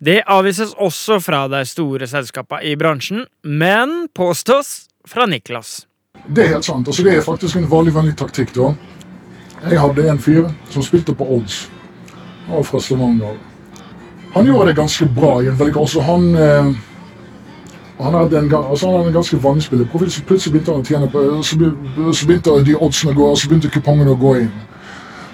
Det 0.00 0.20
avvises 0.28 0.74
også 0.80 1.18
fra 1.20 1.46
de 1.52 1.62
store 1.68 2.08
selskapene 2.08 2.64
i 2.68 2.76
bransjen, 2.76 3.24
men 3.44 4.08
påstås 4.16 4.88
fra 5.08 5.26
Niklas. 5.28 5.86
Det 6.26 6.44
er 6.44 6.54
helt 6.54 6.64
sant. 6.64 6.88
altså 6.88 7.04
Det 7.04 7.16
er 7.16 7.24
faktisk 7.24 7.56
en 7.56 7.68
vanlig 7.70 7.94
vanlig 7.94 8.16
taktikk. 8.16 8.54
da. 8.54 8.74
Jeg 9.70 9.80
hadde 9.80 10.08
en 10.08 10.18
fyr 10.18 10.48
som 10.70 10.82
spilte 10.82 11.14
på 11.14 11.24
odds. 11.36 11.68
Han 12.46 12.56
var 12.56 12.62
fra 12.64 12.80
Stavanger. 12.80 13.36
Han 14.34 14.46
gjorde 14.46 14.66
det 14.66 14.76
ganske 14.76 15.08
bra. 15.14 15.42
i 15.42 15.48
en 15.48 15.58
veldig 15.58 15.76
altså 15.76 16.00
Han 16.00 16.34
eh, 16.34 16.72
han 18.02 18.14
hadde 18.14 18.38
en, 18.38 18.50
altså 18.54 18.86
han 18.86 18.96
hadde 18.96 19.10
en 19.12 19.18
ganske 19.18 19.38
vanlig 19.42 19.62
spillerprofil, 19.62 20.10
så 20.10 20.22
plutselig 20.26 20.52
begynte 20.52 20.72
han 20.72 20.80
å 20.80 20.88
tjene 20.88 21.08
på 21.12 21.24
så 21.44 22.26
begynte 22.26 22.58
de 22.64 22.76
oddsene 22.76 23.12
å 23.12 23.18
gå, 23.18 23.30
og 23.30 23.38
så 23.38 23.48
begynte 23.48 23.72
kupongene 23.72 24.14
å 24.14 24.20
gå 24.20 24.36
inn. 24.44 24.52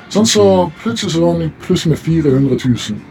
Sånn, 0.09 0.27
så 0.27 0.47
plutselig 0.83 1.13
så 1.15 1.23
var 1.23 1.35
han 1.35 1.47
i 1.47 1.53
pluss 1.67 1.87
med 1.91 1.99
400 1.99 2.59
000. 2.65 3.05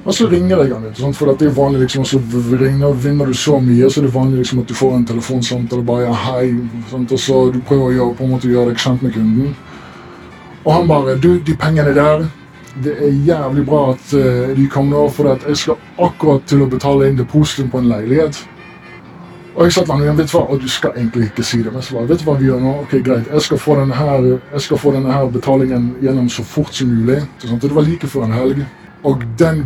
Og 0.00 0.14
så 0.16 0.26
ringer 0.30 0.62
jeg 0.62 0.72
han 0.72 0.84
litt, 0.86 0.96
sånn, 0.96 1.12
for 1.16 1.28
det 1.28 1.48
er 1.48 1.56
vanlig 1.56 1.82
liksom, 1.84 2.06
så 2.08 2.20
ringer, 2.56 2.94
vinner 2.96 3.28
du 3.28 3.36
så 3.36 3.58
mye, 3.60 3.88
så 3.90 4.00
er 4.00 4.06
det 4.08 4.14
vanlig 4.14 4.40
liksom, 4.40 4.62
at 4.62 4.70
du 4.70 4.76
får 4.76 4.94
en 4.96 5.08
telefonsamtale 5.10 5.84
bare 5.84 6.06
ja, 6.06 6.14
hei, 6.24 6.54
sånn, 6.88 7.04
og 7.04 7.20
så 7.20 7.40
du 7.52 7.60
prøver 7.60 7.90
å 7.90 7.96
gjøre, 7.98 8.16
på 8.16 8.24
en 8.24 8.32
måte 8.32 8.48
gjøre 8.48 8.72
deg 8.72 8.80
kjent 8.80 9.04
med 9.04 9.12
kunden. 9.16 9.52
Og 10.64 10.72
han 10.72 10.88
bare 10.88 11.18
du, 11.20 11.34
de 11.44 11.56
pengene 11.56 11.92
der, 11.96 12.24
det 12.84 12.94
er 13.02 13.18
jævlig 13.26 13.66
bra 13.66 13.82
at 13.92 14.14
uh, 14.14 14.56
de 14.56 14.66
kom 14.70 14.90
nå, 14.92 15.08
for 15.14 15.32
at 15.32 15.44
jeg 15.48 15.56
skal 15.56 15.78
akkurat 15.98 16.46
til 16.46 16.64
å 16.64 16.70
betale 16.70 17.10
inn 17.10 17.18
depositum 17.18 17.70
på 17.72 17.82
en 17.82 17.90
leilighet. 17.90 18.40
Og 19.56 19.64
jeg 19.66 19.74
satt 19.74 19.88
langt 19.90 20.04
igjen, 20.04 20.16
vet 20.16 20.30
du 20.30 20.36
hva, 20.36 20.44
og 20.46 20.60
du 20.62 20.68
skal 20.70 20.94
egentlig 20.96 21.26
ikke 21.28 21.44
si 21.44 21.58
det, 21.64 21.72
men 21.74 21.82
så 21.82 21.96
bare, 21.96 22.08
vet 22.12 22.22
du 22.22 22.28
hva 22.28 22.36
vi 22.38 22.46
gjør 22.46 22.60
nå? 22.62 22.74
Ok, 22.84 22.92
greit, 23.04 23.26
jeg 23.32 23.46
skal 23.46 23.58
få 23.60 23.74
denne 23.80 23.96
her, 23.98 24.28
jeg 24.54 24.66
skal 24.66 24.78
få 24.78 24.92
denne 24.94 25.12
her 25.12 25.32
betalingen 25.34 25.88
gjennom 26.00 26.28
så 26.30 26.44
fort 26.46 26.70
som 26.74 26.92
mulig. 26.92 27.18
Så. 27.42 27.58
Det 27.60 27.74
var 27.74 27.88
like 27.88 28.08
før 28.08 28.28
en 28.28 28.36
helg. 28.38 28.62
Og 29.02 29.22
den, 29.40 29.64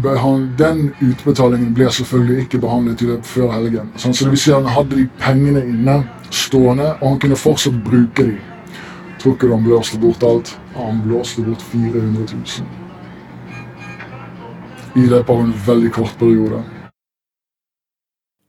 den 0.59 0.81
utbetalingen 1.03 1.75
ble 1.75 1.91
selvfølgelig 1.91 2.47
ikke 2.47 2.61
behandlet 2.63 3.03
i 3.03 3.09
løpet 3.11 3.27
før 3.27 3.51
helgen. 3.53 3.91
Sånn, 3.99 4.15
så 4.15 4.27
det 4.27 4.37
vil 4.37 4.43
si 4.45 4.55
han 4.55 4.71
hadde 4.71 5.01
de 5.01 5.09
pengene 5.21 5.65
inne, 5.69 5.99
stående, 6.31 6.93
og 7.01 7.09
han 7.09 7.21
kunne 7.27 7.39
fortsatt 7.39 7.83
bruke 7.85 8.31
de. 8.31 8.39
Tror 9.19 9.35
ikke 9.35 9.51
han 9.51 9.67
blåste 9.67 9.99
bort 10.01 10.25
alt? 10.27 10.55
Han 10.79 11.03
blåste 11.05 11.43
bort 11.47 11.63
400 11.73 12.31
000. 12.31 12.84
I 14.95 15.07
løpet 15.11 15.31
av 15.31 15.41
en 15.43 15.55
veldig 15.67 15.93
kort 15.93 16.19
periode. 16.19 16.63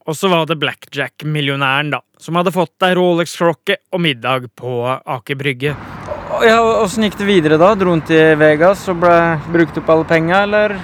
Og 0.06 0.14
så 0.14 0.28
var 0.30 0.46
det 0.46 0.58
blackjack-millionæren, 0.62 1.90
da, 1.96 1.98
som 2.22 2.38
hadde 2.38 2.52
fått 2.54 2.84
ei 2.86 2.92
Rolex-klokke 2.94 3.80
og 3.90 4.02
middag 4.04 4.46
på 4.54 4.78
Aker 4.86 5.38
Brygge. 5.40 5.72
Ja, 6.46 6.60
Åssen 6.82 7.02
gikk 7.06 7.16
det 7.18 7.26
videre 7.26 7.58
da? 7.58 7.72
Dro 7.78 7.90
han 7.96 8.04
til 8.06 8.36
Vegas 8.38 8.84
og 8.92 9.00
ble 9.02 9.16
brukt 9.50 9.80
opp 9.80 9.90
alle 9.90 10.06
penga, 10.06 10.44
eller? 10.46 10.76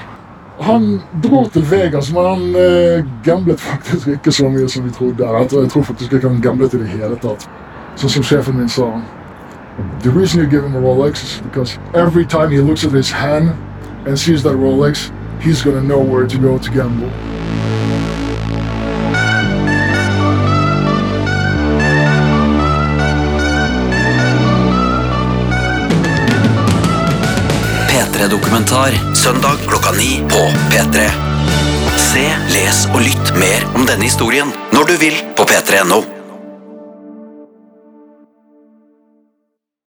Han 0.63 1.01
dro 1.23 1.45
til 1.55 1.65
Vegas, 1.71 2.11
men 2.15 2.27
han 2.27 2.59
eh, 2.59 3.07
gamblet 3.23 3.63
faktisk 3.63 4.11
ikke 4.17 4.35
så 4.35 4.51
mye 4.51 4.69
som 4.71 4.85
vi 4.87 4.93
trodde. 4.95 5.23
Jeg 5.23 5.71
tror, 5.71 5.87
faktisk 5.87 6.13
ikke 6.13 6.29
han 6.29 6.43
gamblet 6.43 6.75
i 6.75 6.83
det 6.83 6.91
hele 6.91 7.19
tatt. 7.23 7.47
Sånn 7.95 8.17
som 8.19 8.27
sjefen 8.27 8.59
min 8.59 8.71
sa. 8.71 8.91
The 10.03 10.11
reason 10.11 10.43
you 10.43 10.51
give 10.51 10.67
him 10.67 10.77
a 10.77 10.83
Rolex 10.83 11.23
is 11.23 11.41
because 11.47 11.79
every 11.95 12.27
time 12.27 12.51
he 12.51 12.61
looks 12.61 12.85
at 12.85 12.93
his 12.93 13.11
hand 13.11 13.55
and 14.07 14.19
sees 14.19 14.43
that 14.43 14.59
Rolex, 14.59 15.11
he's 15.43 15.61
gonna 15.63 15.81
know 15.81 16.01
where 16.01 16.27
to 16.27 16.39
go 16.39 16.59
to 16.59 16.71
gamble. 16.71 17.11
P3-dokumentar 27.89 29.15
søndag 29.15 29.57
klokka 29.67 29.91
ni 29.91 30.23
på 30.31 30.43
P3. 30.71 31.11
Se, 31.97 32.25
les 32.49 32.87
og 32.95 33.01
lytt 33.01 33.37
mer 33.37 33.67
om 33.75 33.87
denne 33.87 34.05
historien 34.05 34.53
når 34.73 34.85
du 34.93 34.99
vil 35.07 35.23
på 35.37 35.47
p3.no. 35.49 36.22